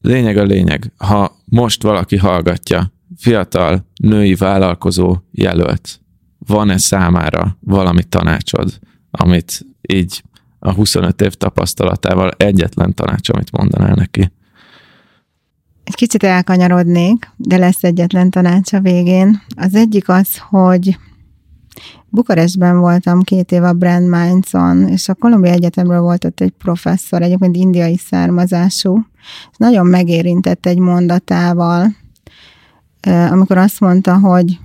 [0.01, 5.99] Lényeg a lényeg, ha most valaki hallgatja, fiatal női vállalkozó jelölt,
[6.37, 8.79] van-e számára valami tanácsod,
[9.11, 10.21] amit így
[10.59, 14.31] a 25 év tapasztalatával egyetlen tanács, amit mondanál neki?
[15.83, 19.41] Egy kicsit elkanyarodnék, de lesz egyetlen tanács a végén.
[19.55, 20.97] Az egyik az, hogy
[22.09, 27.21] Bukarestben voltam két év a Brand Minds-on, és a Kolumbia Egyetemről volt ott egy professzor,
[27.21, 29.05] egyébként indiai származású,
[29.51, 31.95] és nagyon megérintett egy mondatával,
[33.29, 34.59] amikor azt mondta, hogy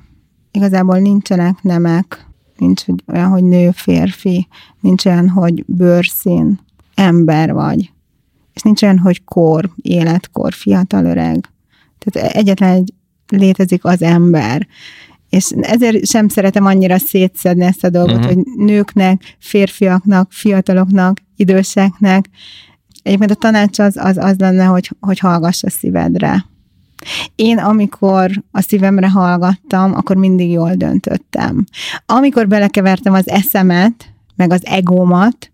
[0.50, 2.26] igazából nincsenek nemek,
[2.62, 4.48] nincs olyan, hogy nő, férfi,
[4.80, 6.60] nincs olyan, hogy bőrszín,
[6.94, 7.92] ember vagy,
[8.52, 11.48] és nincs olyan, hogy kor, életkor, fiatal, öreg.
[11.98, 12.92] Tehát egyetlen egy
[13.28, 14.66] létezik az ember.
[15.28, 18.32] És ezért sem szeretem annyira szétszedni ezt a dolgot, uh-huh.
[18.34, 22.28] hogy nőknek, férfiaknak, fiataloknak, időseknek.
[23.02, 26.44] Egyébként a tanács az, az, az lenne, hogy, hogy hallgass a szívedre.
[27.34, 31.64] Én, amikor a szívemre hallgattam, akkor mindig jól döntöttem.
[32.06, 35.50] Amikor belekevertem az eszemet, meg az egómat,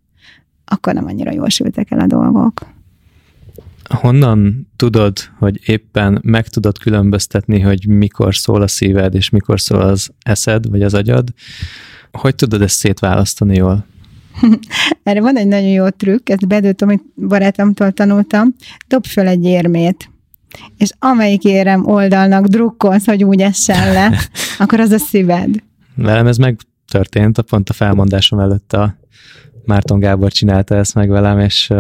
[0.65, 2.67] akkor nem annyira jól sültek el a dolgok.
[3.89, 9.81] Honnan tudod, hogy éppen meg tudod különböztetni, hogy mikor szól a szíved, és mikor szól
[9.81, 11.29] az eszed, vagy az agyad?
[12.13, 13.87] Hogy tudod ezt szétválasztani jól?
[15.03, 18.55] Erre van egy nagyon jó trükk, ezt Bedőt, amit barátomtól tanultam.
[18.89, 20.11] Dob föl egy érmét
[20.77, 24.19] és amelyik érem oldalnak drukkolsz, hogy úgy essen le,
[24.59, 25.63] akkor az a szíved.
[25.95, 27.39] Velem ez meg történt.
[27.39, 28.97] A pont a felmondásom előtt a
[29.65, 31.73] Márton Gábor csinálta ezt meg velem, és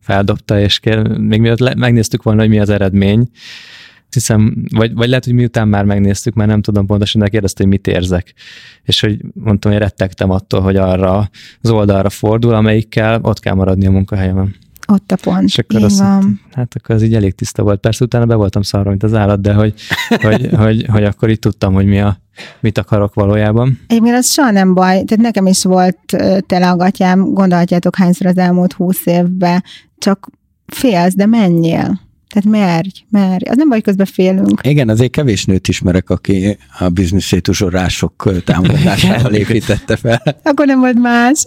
[0.00, 3.30] feldobta, és kér, még miatt megnéztük volna, hogy mi az eredmény,
[4.14, 7.72] hiszem, vagy, vagy lehet, hogy miután már megnéztük, már nem tudom pontosan, de kérdezte, hogy
[7.72, 8.34] mit érzek.
[8.82, 13.86] És hogy mondtam, hogy rettegtem attól, hogy arra az oldalra fordul, amelyikkel ott kell maradni
[13.86, 14.54] a munkahelyemen.
[14.92, 15.42] Ott a pont.
[15.42, 16.40] És akkor azt, van.
[16.52, 17.80] hát akkor az így elég tiszta volt.
[17.80, 19.74] Persze utána be voltam szarva, mint az állat, de hogy,
[20.08, 22.18] hogy, hogy, hogy, akkor így tudtam, hogy mi a,
[22.60, 23.80] mit akarok valójában.
[23.86, 25.98] Egyébként az soha nem baj, tehát nekem is volt
[26.46, 29.64] tele a gatyám, gondolhatjátok hányszor az elmúlt húsz évben,
[29.98, 30.28] csak
[30.66, 32.00] félsz, de menjél.
[32.32, 33.44] Tehát merj, merj.
[33.48, 34.60] Az nem baj, közben félünk.
[34.62, 40.22] Igen, azért kevés nőt ismerek, aki a bizniszét uzsorások támogatásával építette fel.
[40.42, 41.44] Akkor nem volt más.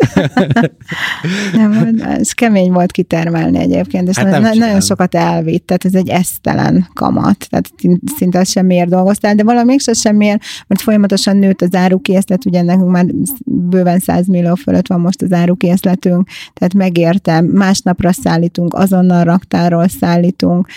[1.53, 2.33] nem volt más.
[2.33, 7.47] Kemény volt kitermelni egyébként, és hát na- nagyon sokat elvitt, tehát ez egy esztelen kamat,
[7.49, 7.69] tehát
[8.17, 13.05] szinte semmiért dolgoztál, de valami mégsem semmiért, mert folyamatosan nőtt az árukészlet, ugye nekünk már
[13.45, 20.67] bőven 100 millió fölött van most az árukészletünk, tehát megértem, másnapra szállítunk, azonnal raktáról szállítunk,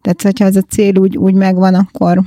[0.00, 2.22] tehát, hogyha az a cél úgy, úgy megvan, akkor,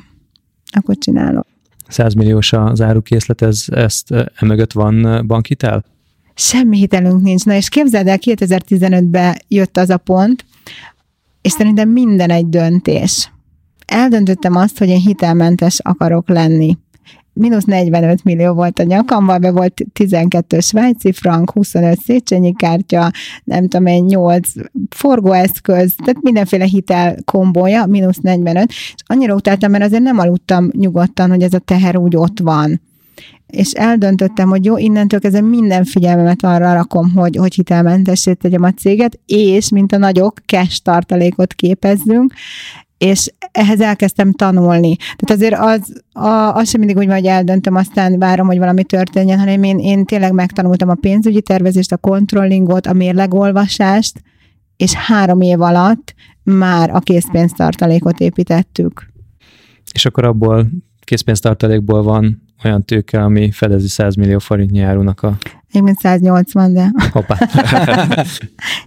[0.71, 1.45] akkor csinálok.
[1.87, 5.85] 100 milliós az árukészlet, ez, ezt emögött van bankhitel?
[6.33, 7.45] Semmi hitelünk nincs.
[7.45, 10.45] Na és képzeld el, 2015-ben jött az a pont,
[11.41, 13.31] és szerintem minden egy döntés.
[13.85, 16.77] Eldöntöttem azt, hogy én hitelmentes akarok lenni
[17.39, 23.11] mínusz 45 millió volt a nyakamban, be volt 12 svájci frank, 25 Széchenyi kártya,
[23.43, 24.49] nem tudom én, 8
[24.89, 31.29] forgóeszköz, tehát mindenféle hitel kombója, mínusz 45, és annyira utáltam, mert azért nem aludtam nyugodtan,
[31.29, 32.81] hogy ez a teher úgy ott van.
[33.47, 38.71] És eldöntöttem, hogy jó, innentől kezdve minden figyelmemet arra rakom, hogy, hogy hitelmentessé tegyem a
[38.71, 42.33] céget, és mint a nagyok, cash tartalékot képezzünk,
[42.99, 44.95] és ehhez elkezdtem tanulni.
[44.95, 48.83] Tehát azért az, a, az sem mindig úgy van, hogy eldöntöm, aztán várom, hogy valami
[48.83, 54.21] történjen, hanem én, én tényleg megtanultam a pénzügyi tervezést, a controllingot, a mérlegolvasást,
[54.77, 59.11] és három év alatt már a készpénztartalékot építettük.
[59.93, 60.67] És akkor abból
[60.99, 65.37] készpénztartalékból van olyan tőke, ami fedezi 100 millió forintnyi árunak a...
[65.71, 66.91] Én mint 180, de...
[67.11, 67.37] Hoppá.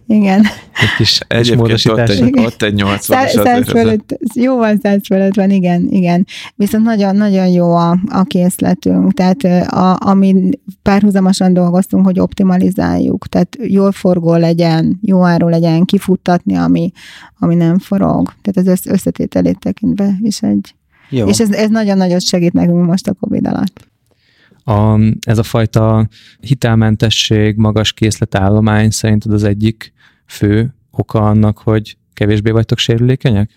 [0.06, 0.40] Igen.
[0.80, 2.20] Egy kis, kis módosítás.
[2.20, 6.26] Ott egy, ott egy 80 100 fölött, jó van, 100 fölött van, igen, igen.
[6.54, 10.50] Viszont nagyon, nagyon jó a, a készletünk, tehát a, ami
[10.82, 16.92] párhuzamosan dolgoztunk, hogy optimalizáljuk, tehát jól forgó legyen, jó áru legyen, kifuttatni, ami,
[17.38, 18.32] ami nem forog.
[18.42, 20.74] Tehát az összetételét tekintve is egy
[21.12, 21.28] jó.
[21.28, 23.90] És ez, ez nagyon-nagyon segít nekünk most a Covid alatt.
[24.64, 26.08] A, ez a fajta
[26.40, 29.92] hitelmentesség, magas készletállomány szerinted az egyik
[30.26, 33.50] fő oka annak, hogy kevésbé vagytok sérülékenyek?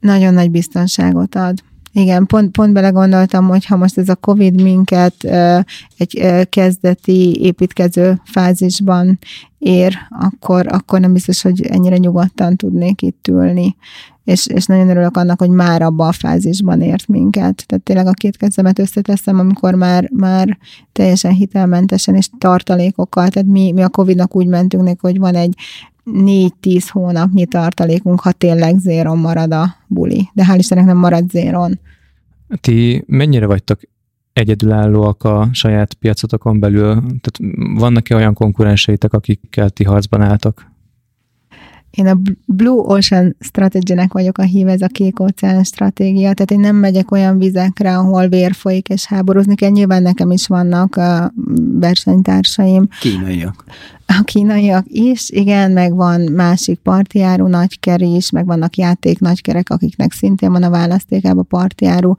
[0.00, 1.62] Nagyon nagy biztonságot ad.
[1.92, 5.14] Igen, pont, pont belegondoltam, hogy ha most ez a COVID minket
[5.96, 9.18] egy kezdeti építkező fázisban
[9.58, 13.76] ér, akkor, akkor nem biztos, hogy ennyire nyugodtan tudnék itt ülni.
[14.24, 17.64] És, és nagyon örülök annak, hogy már abban a fázisban ért minket.
[17.66, 20.58] Tehát tényleg a két kezemet összeteszem, amikor már, már
[20.92, 25.54] teljesen hitelmentesen és tartalékokkal, tehát mi, mi a Covid-nak úgy mentünk neki, hogy van egy
[26.04, 30.30] négy-tíz hónapnyi tartalékunk, ha tényleg zéron marad a buli.
[30.32, 31.78] De hál' Istennek nem marad zéron.
[32.60, 33.80] Ti mennyire vagytok
[34.32, 36.94] egyedülállóak a saját piacotokon belül?
[36.94, 40.69] Tehát vannak-e olyan konkurenseitek, akikkel ti harcban álltak?
[41.90, 46.60] Én a Blue Ocean Strategy-nek vagyok a hív, ez a kék óceán stratégia, tehát én
[46.60, 49.70] nem megyek olyan vizekre, ahol vér folyik és háborúzni kell.
[49.70, 51.32] Nyilván nekem is vannak a
[51.72, 52.88] versenytársaim.
[53.00, 53.64] Kínaiak.
[54.06, 60.12] A kínaiak is, igen, meg van másik partjáru nagyker is, meg vannak játék nagykerek, akiknek
[60.12, 62.14] szintén van a választékában partjáru.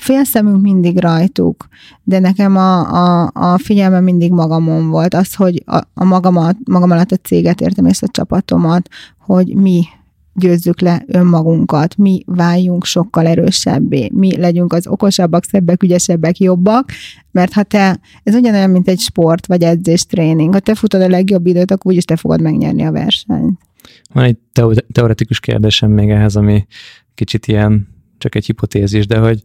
[0.00, 1.68] Félszemünk mindig rajtuk,
[2.02, 5.14] de nekem a, a, a figyelme mindig magamon volt.
[5.14, 8.88] Az, hogy a, a magamat, magam alatt a céget értem és a csapatomat,
[9.18, 9.84] hogy mi
[10.34, 16.90] győzzük le önmagunkat, mi váljunk sokkal erősebbé, mi legyünk az okosabbak, szebbek, ügyesebbek, jobbak,
[17.30, 21.08] mert ha te, ez ugyanolyan, mint egy sport vagy edzés tréning, ha te futod a
[21.08, 23.60] legjobb időt, akkor úgyis te fogod megnyerni a versenyt.
[24.12, 24.36] Van egy
[24.92, 26.66] teoretikus kérdésem még ehhez, ami
[27.14, 29.42] kicsit ilyen csak egy hipotézis, de hogy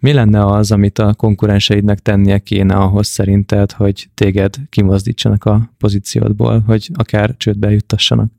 [0.00, 6.60] mi lenne az, amit a konkurenseidnek tennie kéne ahhoz szerinted, hogy téged kimozdítsanak a pozíciódból,
[6.66, 8.30] hogy akár csődbe juttassanak?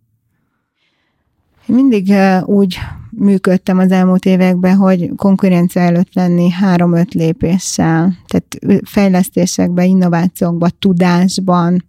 [1.65, 2.13] Mindig
[2.45, 2.77] úgy
[3.09, 11.88] működtem az elmúlt években, hogy konkurencia előtt lenni három-öt lépéssel, tehát fejlesztésekben, innovációkban, tudásban,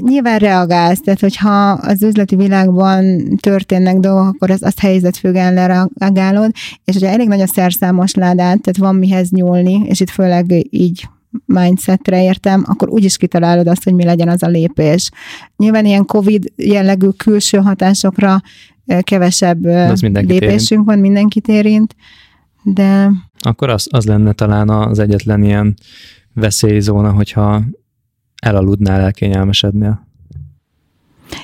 [0.00, 6.50] nyilván reagálsz, tehát hogyha az üzleti világban történnek dolgok, akkor az, azt helyzetfüggően lereagálod,
[6.84, 11.08] és hogyha elég nagy a szerszámos ládát, tehát van mihez nyúlni, és itt főleg így
[11.44, 15.10] mindsetre értem, akkor úgyis kitalálod azt, hogy mi legyen az a lépés.
[15.56, 18.40] Nyilván ilyen COVID jellegű külső hatásokra
[19.00, 20.84] kevesebb lépésünk érint.
[20.84, 21.96] van, mindenkit érint,
[22.62, 23.10] de...
[23.38, 25.74] Akkor az, az lenne talán az egyetlen ilyen
[26.32, 27.62] veszélyzóna, hogyha
[28.42, 30.06] elaludnál, elkényelmesednél.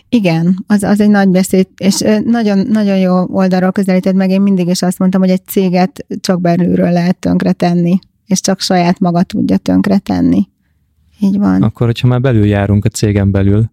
[0.09, 4.30] Igen, az, az egy nagy beszéd, és nagyon, nagyon jó oldalról közelíted meg.
[4.30, 8.99] Én mindig is azt mondtam, hogy egy céget csak belülről lehet tönkretenni, és csak saját
[8.99, 10.49] maga tudja tönkretenni.
[11.20, 11.62] Így van.
[11.62, 13.70] Akkor, hogyha már belül járunk a cégen belül,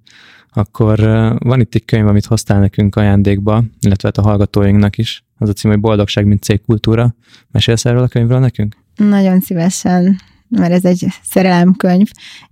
[0.54, 1.00] akkor
[1.40, 5.24] van itt egy könyv, amit hoztál nekünk ajándékba, illetve hát a hallgatóinknak is.
[5.38, 7.16] Az a cím, hogy Boldogság, mint cégkultúra.
[7.52, 8.76] Mesélsz erről a könyvről nekünk?
[8.96, 10.16] Nagyon szívesen
[10.50, 12.08] mert ez egy szerelemkönyv.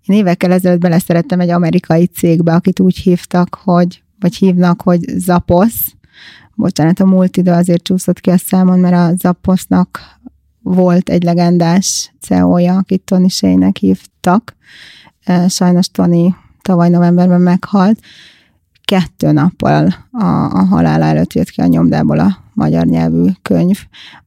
[0.06, 5.95] Én évekkel ezelőtt beleszerettem egy amerikai cégbe, akit úgy hívtak, hogy, vagy hívnak, hogy Zaposz.
[6.56, 10.20] Bocsánat, a múlt idő azért csúszott ki a számon, mert a Zaposznak
[10.62, 14.56] volt egy legendás CEO-ja, akit Tony Shane-nek hívtak.
[15.48, 18.00] Sajnos Tony tavaly novemberben meghalt.
[18.88, 23.78] Kettő nappal a, a halál előtt jött ki a nyomdából a magyar nyelvű könyv.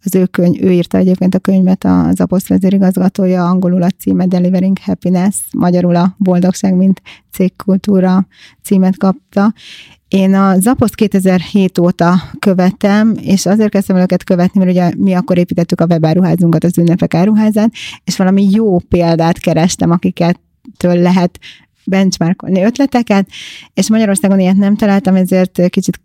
[0.05, 4.79] Az ő könyv, ő írta egyébként a könyvet, az Aposzt igazgatója, angolul a címe Delivering
[4.79, 7.03] Happiness, magyarul a Boldogság, mint
[7.33, 8.27] cégkultúra
[8.63, 9.53] címet kapta.
[10.09, 15.39] Én a Zaposzt 2007 óta követem, és azért kezdtem őket követni, mert ugye mi akkor
[15.39, 17.71] építettük a webáruházunkat, az ünnepek áruházán,
[18.05, 20.41] és valami jó példát kerestem, akiket
[20.77, 21.39] től lehet
[21.91, 23.29] benchmarkolni ötleteket,
[23.75, 26.01] és Magyarországon ilyet nem találtam, ezért kicsit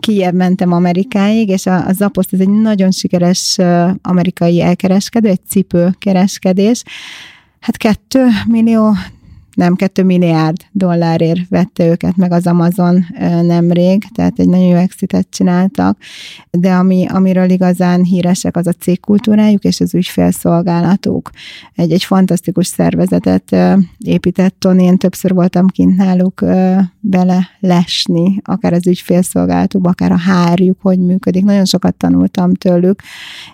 [0.00, 3.58] kijebb mentem Amerikáig, és a, a Zapost ez egy nagyon sikeres
[4.02, 6.82] amerikai elkereskedő, egy cipőkereskedés.
[7.60, 8.94] Hát kettő millió
[9.60, 13.04] nem 2 milliárd dollárért vette őket meg az Amazon
[13.42, 15.98] nemrég, tehát egy nagyon jó exitet csináltak,
[16.50, 21.30] de ami, amiről igazán híresek az a cégkultúrájuk és az ügyfélszolgálatuk.
[21.74, 23.56] Egy, egy fantasztikus szervezetet
[23.98, 26.44] épített Tony, én többször voltam kint náluk
[27.00, 31.44] bele lesni, akár az ügyfélszolgálatuk, akár a hárjuk, hogy működik.
[31.44, 33.02] Nagyon sokat tanultam tőlük,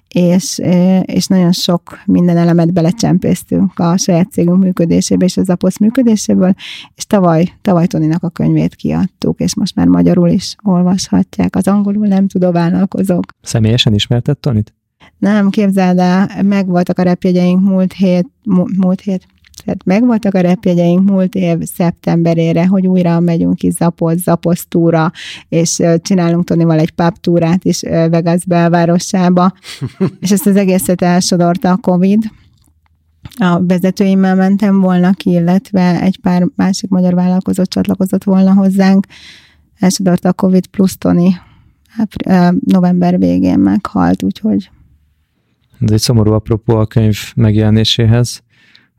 [0.09, 0.61] és,
[1.03, 6.55] és nagyon sok minden elemet belecsempésztünk a saját cégünk működésébe és az Aposz működéséből,
[6.95, 11.57] és tavaly, tavaly Toninak a könyvét kiadtuk, és most már magyarul is olvashatják.
[11.57, 13.25] Az angolul nem tudom, vállalkozók.
[13.43, 14.75] Személyesen ismertett Tonit?
[15.19, 18.27] Nem, képzeld el, megvoltak a repjegyeink múlt hét,
[18.77, 19.27] múlt hét,
[19.67, 25.13] tehát megvoltak a repjegyeink múlt év szeptemberére, hogy újra megyünk ki Zapoz, Zaposztúra,
[25.49, 29.53] és csinálunk Tonival egy pub túrát is Vegas belvárosába,
[30.21, 32.25] és ezt az egészet elsodorta a Covid,
[33.37, 39.07] a vezetőimmel mentem volna ki, illetve egy pár másik magyar vállalkozó csatlakozott volna hozzánk.
[39.79, 41.37] Elsodorta a Covid plusz Tony
[42.61, 44.71] november végén meghalt, úgyhogy...
[45.81, 48.43] Ez egy szomorú apropó a könyv megjelenéséhez.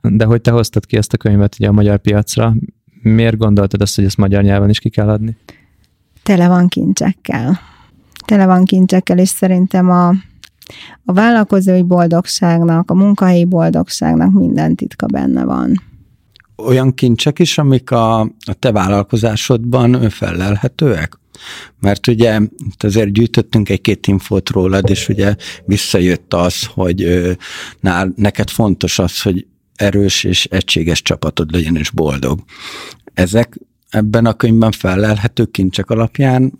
[0.01, 2.55] De hogy te hoztad ki ezt a könyvet ugye a magyar piacra,
[3.01, 5.37] miért gondoltad azt, hogy ezt magyar nyelven is ki kell adni?
[6.23, 7.59] Tele van kincsekkel.
[8.25, 10.07] Tele van kincsekkel, és szerintem a,
[11.05, 15.83] a vállalkozói boldogságnak, a munkahelyi boldogságnak minden titka benne van.
[16.55, 21.19] Olyan kincsek is, amik a, a te vállalkozásodban felelhetőek?
[21.79, 22.39] Mert ugye
[22.77, 25.35] azért gyűjtöttünk egy-két infót rólad, és ugye
[25.65, 27.05] visszajött az, hogy
[27.79, 29.45] nál, neked fontos az, hogy
[29.77, 32.39] erős és egységes csapatod legyen és boldog.
[33.13, 33.59] Ezek
[33.89, 36.59] ebben a könyvben felelhető kincsek alapján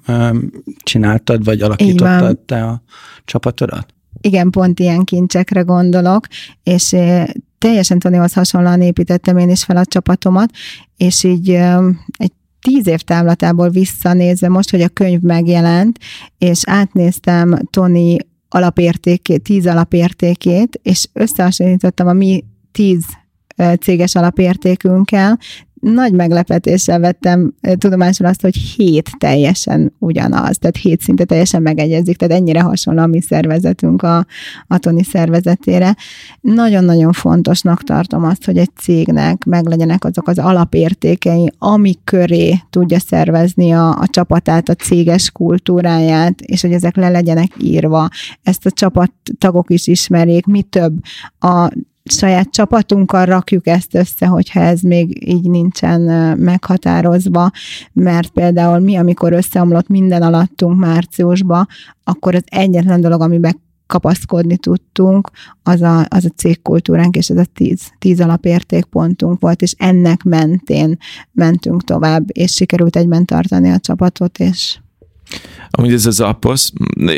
[0.83, 2.81] csináltad, vagy alakítottad te a
[3.25, 3.93] csapatodat?
[4.21, 6.27] Igen, pont ilyen kincsekre gondolok,
[6.63, 6.95] és
[7.57, 10.49] teljesen Tonyhoz hasonlóan építettem én is fel a csapatomat,
[10.97, 11.49] és így
[12.17, 15.99] egy tíz év távlatából visszanézve most, hogy a könyv megjelent,
[16.37, 18.17] és átnéztem Tony
[18.49, 22.43] alapértékét, tíz alapértékét, és összehasonlítottam a mi
[22.77, 23.03] tíz
[23.79, 25.39] céges alapértékünkkel,
[25.79, 32.35] nagy meglepetéssel vettem tudomásul azt, hogy hét teljesen ugyanaz, tehát hét szinte teljesen megegyezik, tehát
[32.35, 34.25] ennyire hasonló a mi szervezetünk a,
[34.67, 35.95] a Toni szervezetére.
[36.41, 43.71] Nagyon-nagyon fontosnak tartom azt, hogy egy cégnek meglegyenek azok az alapértékei, amik köré tudja szervezni
[43.71, 48.09] a, a csapatát, a céges kultúráját, és hogy ezek le legyenek írva.
[48.43, 50.93] Ezt a csapattagok is ismerjék, mi több
[51.39, 51.69] a
[52.11, 56.01] saját csapatunkkal rakjuk ezt össze, hogyha ez még így nincsen
[56.37, 57.51] meghatározva,
[57.93, 61.65] mert például mi, amikor összeomlott minden alattunk márciusba,
[62.03, 65.29] akkor az egyetlen dolog, amiben kapaszkodni tudtunk,
[65.63, 70.97] az a, az a cégkultúránk, és ez a tíz, tíz alapértékpontunk volt, és ennek mentén
[71.31, 74.79] mentünk tovább, és sikerült egyben tartani a csapatot, és
[75.69, 76.71] Amúgy ez az Aposz,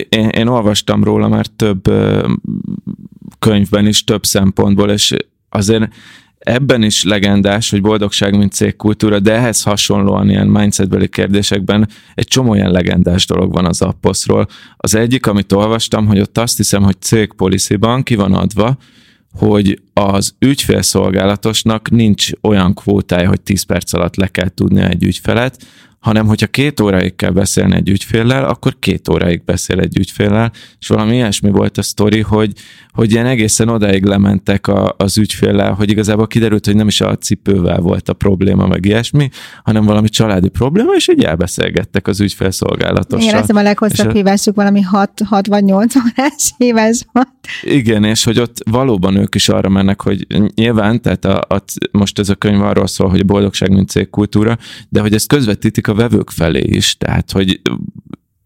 [0.10, 1.82] én, én olvastam róla már több
[3.40, 5.16] könyvben is, több szempontból, és
[5.50, 5.94] azért
[6.40, 12.56] ebben is legendás, hogy boldogság, mint cégkultúra, de ehhez hasonlóan ilyen mindsetbeli kérdésekben egy csomó
[12.56, 14.48] ilyen legendás dolog van az apposzról.
[14.78, 18.78] Az egyik, amit olvastam, hogy ott azt hiszem, hogy cég policyban ki van adva,
[19.32, 25.66] hogy az ügyfélszolgálatosnak nincs olyan kvótája, hogy 10 perc alatt le kell tudnia egy ügyfelet,
[26.00, 30.88] hanem hogyha két óráig kell beszélni egy ügyféllel, akkor két óráig beszél egy ügyféllel, és
[30.88, 32.52] valami ilyesmi volt a sztori, hogy,
[32.94, 37.16] hogy ilyen egészen odáig lementek a, az ügyféllel, hogy igazából kiderült, hogy nem is a
[37.16, 39.30] cipővel volt a probléma, meg ilyesmi,
[39.64, 43.30] hanem valami családi probléma, és így elbeszélgettek az ügyfélszolgálatossal.
[43.30, 47.28] Igen, azt a leghosszabb hívásuk valami 6, 6 vagy 8 órás hívás volt.
[47.62, 52.20] Igen, és hogy ott valóban ők is arra mennek, hogy nyilván, tehát a, a, most
[52.20, 54.58] ez a könyv arról szól, hogy a boldogság mint cégkultúra,
[54.90, 57.62] de hogy ezt közvetítik a vevők felé is, tehát hogy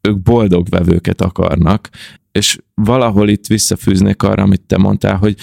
[0.02, 1.90] ők boldog vevőket akarnak,
[2.32, 5.36] és valahol itt visszafűznék arra, amit te mondtál, hogy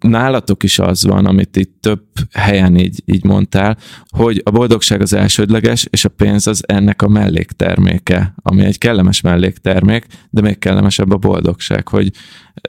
[0.00, 3.76] nálatok is az van, amit itt több helyen így, így mondtál,
[4.08, 9.20] hogy a boldogság az elsődleges, és a pénz az ennek a mellékterméke, ami egy kellemes
[9.20, 12.10] melléktermék, de még kellemesebb a boldogság, hogy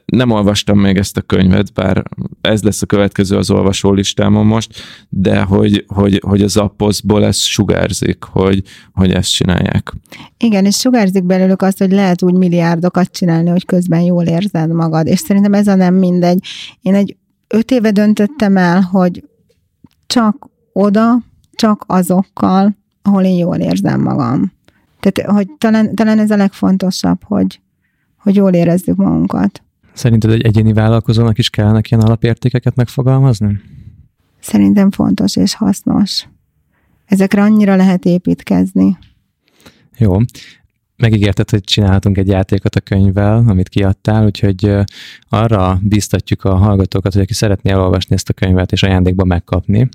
[0.04, 2.02] nem olvastam még ezt a könyvet, bár
[2.40, 4.74] ez lesz a következő az olvasó listámon most,
[5.08, 9.92] de hogy, hogy, hogy az apposzból ez sugárzik, hogy, hogy ezt csinálják.
[10.38, 15.06] Igen, és sugárzik belőlük azt, hogy lehet úgy milliárdokat csinálni, hogy közben jól érzed magad,
[15.06, 16.46] és szerintem ez a nem mindegy.
[16.80, 17.16] Én egy
[17.48, 19.28] öt éve döntöttem el, hogy
[20.06, 21.22] csak oda,
[21.52, 24.52] csak azokkal, ahol én jól érzem magam.
[25.00, 27.60] Tehát, hogy talán, talán ez a legfontosabb, hogy,
[28.18, 29.62] hogy jól érezzük magunkat.
[29.92, 33.60] Szerinted egy egyéni vállalkozónak is kellene ilyen alapértékeket megfogalmazni?
[34.40, 36.28] Szerintem fontos és hasznos.
[37.06, 38.98] Ezekre annyira lehet építkezni.
[39.98, 40.16] Jó
[40.96, 44.72] megígérted, hogy csinálhatunk egy játékot a könyvvel, amit kiadtál, úgyhogy
[45.28, 49.88] arra biztatjuk a hallgatókat, hogy aki szeretné elolvasni ezt a könyvet és ajándékba megkapni,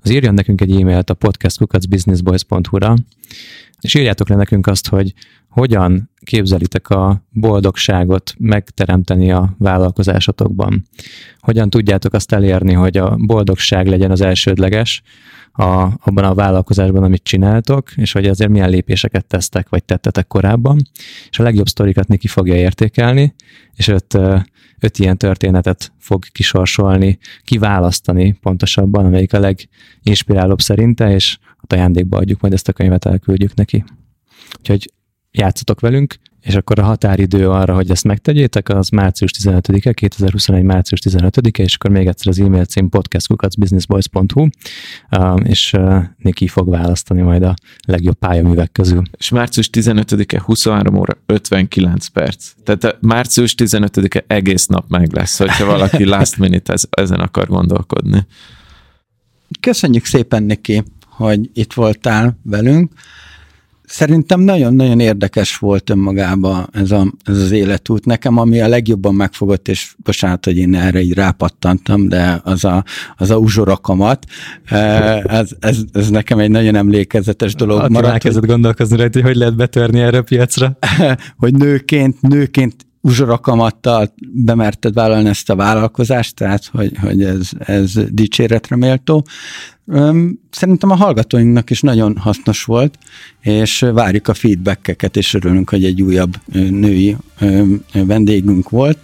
[0.00, 2.94] az írjon nekünk egy e-mailt a podcastkukacbusinessboys.hu-ra,
[3.84, 5.14] és írjátok le nekünk azt, hogy
[5.48, 10.86] hogyan képzelitek a boldogságot megteremteni a vállalkozásotokban.
[11.38, 15.02] Hogyan tudjátok azt elérni, hogy a boldogság legyen az elsődleges,
[15.52, 20.88] a, abban a vállalkozásban, amit csináltok, és hogy azért milyen lépéseket tesztek, vagy tettetek korábban,
[21.30, 23.34] és a legjobb sztorikat Niki fogja értékelni,
[23.74, 24.18] és öt,
[24.78, 32.40] öt ilyen történetet fog kisorsolni, kiválasztani pontosabban, amelyik a leginspirálóbb szerinte, és a ajándékba adjuk,
[32.40, 33.84] majd ezt a könyvet elküldjük neki.
[34.58, 34.92] Úgyhogy
[35.30, 40.62] játszatok velünk, és akkor a határidő arra, hogy ezt megtegyétek, az március 15-e, 2021.
[40.62, 44.48] március 15-e, és akkor még egyszer az e-mail cím podcastkukacbusinessboys.hu,
[45.42, 45.76] és
[46.18, 47.54] Niki fog választani majd a
[47.86, 49.02] legjobb pályaművek közül.
[49.16, 52.52] És március 15-e 23 óra 59 perc.
[52.64, 58.26] Tehát március 15-e egész nap meg lesz, hogyha valaki last minute ezen akar gondolkodni.
[59.60, 60.82] Köszönjük szépen, Niki,
[61.16, 62.92] hogy itt voltál velünk
[63.86, 68.04] Szerintem nagyon-nagyon érdekes volt önmagában ez, a, ez az életút.
[68.04, 72.84] Nekem, ami a legjobban megfogott, és bocsánat, hogy én erre így rápattantam, de az a,
[73.16, 74.26] az a uzsorakamat,
[75.24, 78.12] ez, ez, ez nekem egy nagyon emlékezetes dolog Attila maradt.
[78.12, 80.78] elkezdett gondolkozni rajta, hogy hogy lehet betörni erre a piacra.
[81.36, 88.76] hogy nőként, nőként uzsorakamattal bemerted vállalni ezt a vállalkozást, tehát hogy, hogy ez, ez dicséretre
[88.76, 89.26] méltó.
[90.50, 92.98] Szerintem a hallgatóinknak is nagyon hasznos volt,
[93.40, 97.16] és várjuk a feedbackeket, és örülünk, hogy egy újabb női
[97.92, 98.98] vendégünk volt.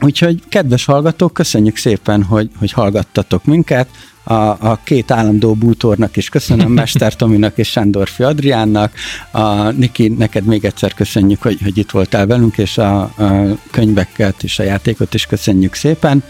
[0.00, 3.88] Úgyhogy, kedves hallgatók, köszönjük szépen, hogy, hogy hallgattatok minket
[4.28, 4.34] a,
[4.70, 8.92] a két állandó bútornak is köszönöm, Mester Tominak és Sándorfi Adriánnak.
[9.30, 14.42] A Niki, neked még egyszer köszönjük, hogy, hogy itt voltál velünk, és a, a könyveket
[14.42, 16.22] és a játékot is köszönjük szépen.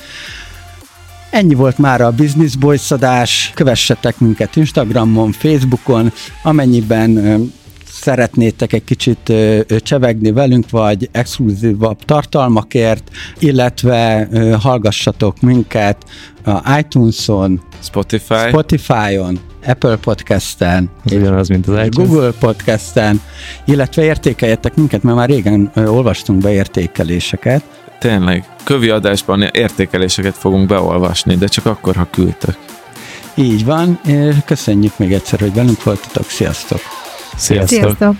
[1.31, 3.51] Ennyi volt már a Business Boys adás.
[3.55, 6.13] Kövessetek minket Instagramon, Facebookon,
[6.43, 7.11] amennyiben
[8.01, 9.33] szeretnétek egy kicsit
[9.79, 14.29] csevegni velünk, vagy exkluzívabb tartalmakért, illetve
[14.61, 15.97] hallgassatok minket
[16.45, 18.49] a iTunes-on, Spotify.
[18.49, 22.09] Spotify-on, Apple Podcast-en, ugyanaz, mint az iTunes.
[22.09, 23.21] Google Podcast-en,
[23.65, 27.63] illetve értékeljetek minket, mert már régen olvastunk be értékeléseket.
[27.99, 32.57] Tényleg, kövi adásban értékeléseket fogunk beolvasni, de csak akkor, ha küldtök.
[33.35, 34.01] Így van,
[34.45, 36.81] köszönjük még egyszer, hogy velünk voltatok, sziasztok!
[37.37, 37.69] Sziasztok!
[37.69, 38.17] Sziasztok.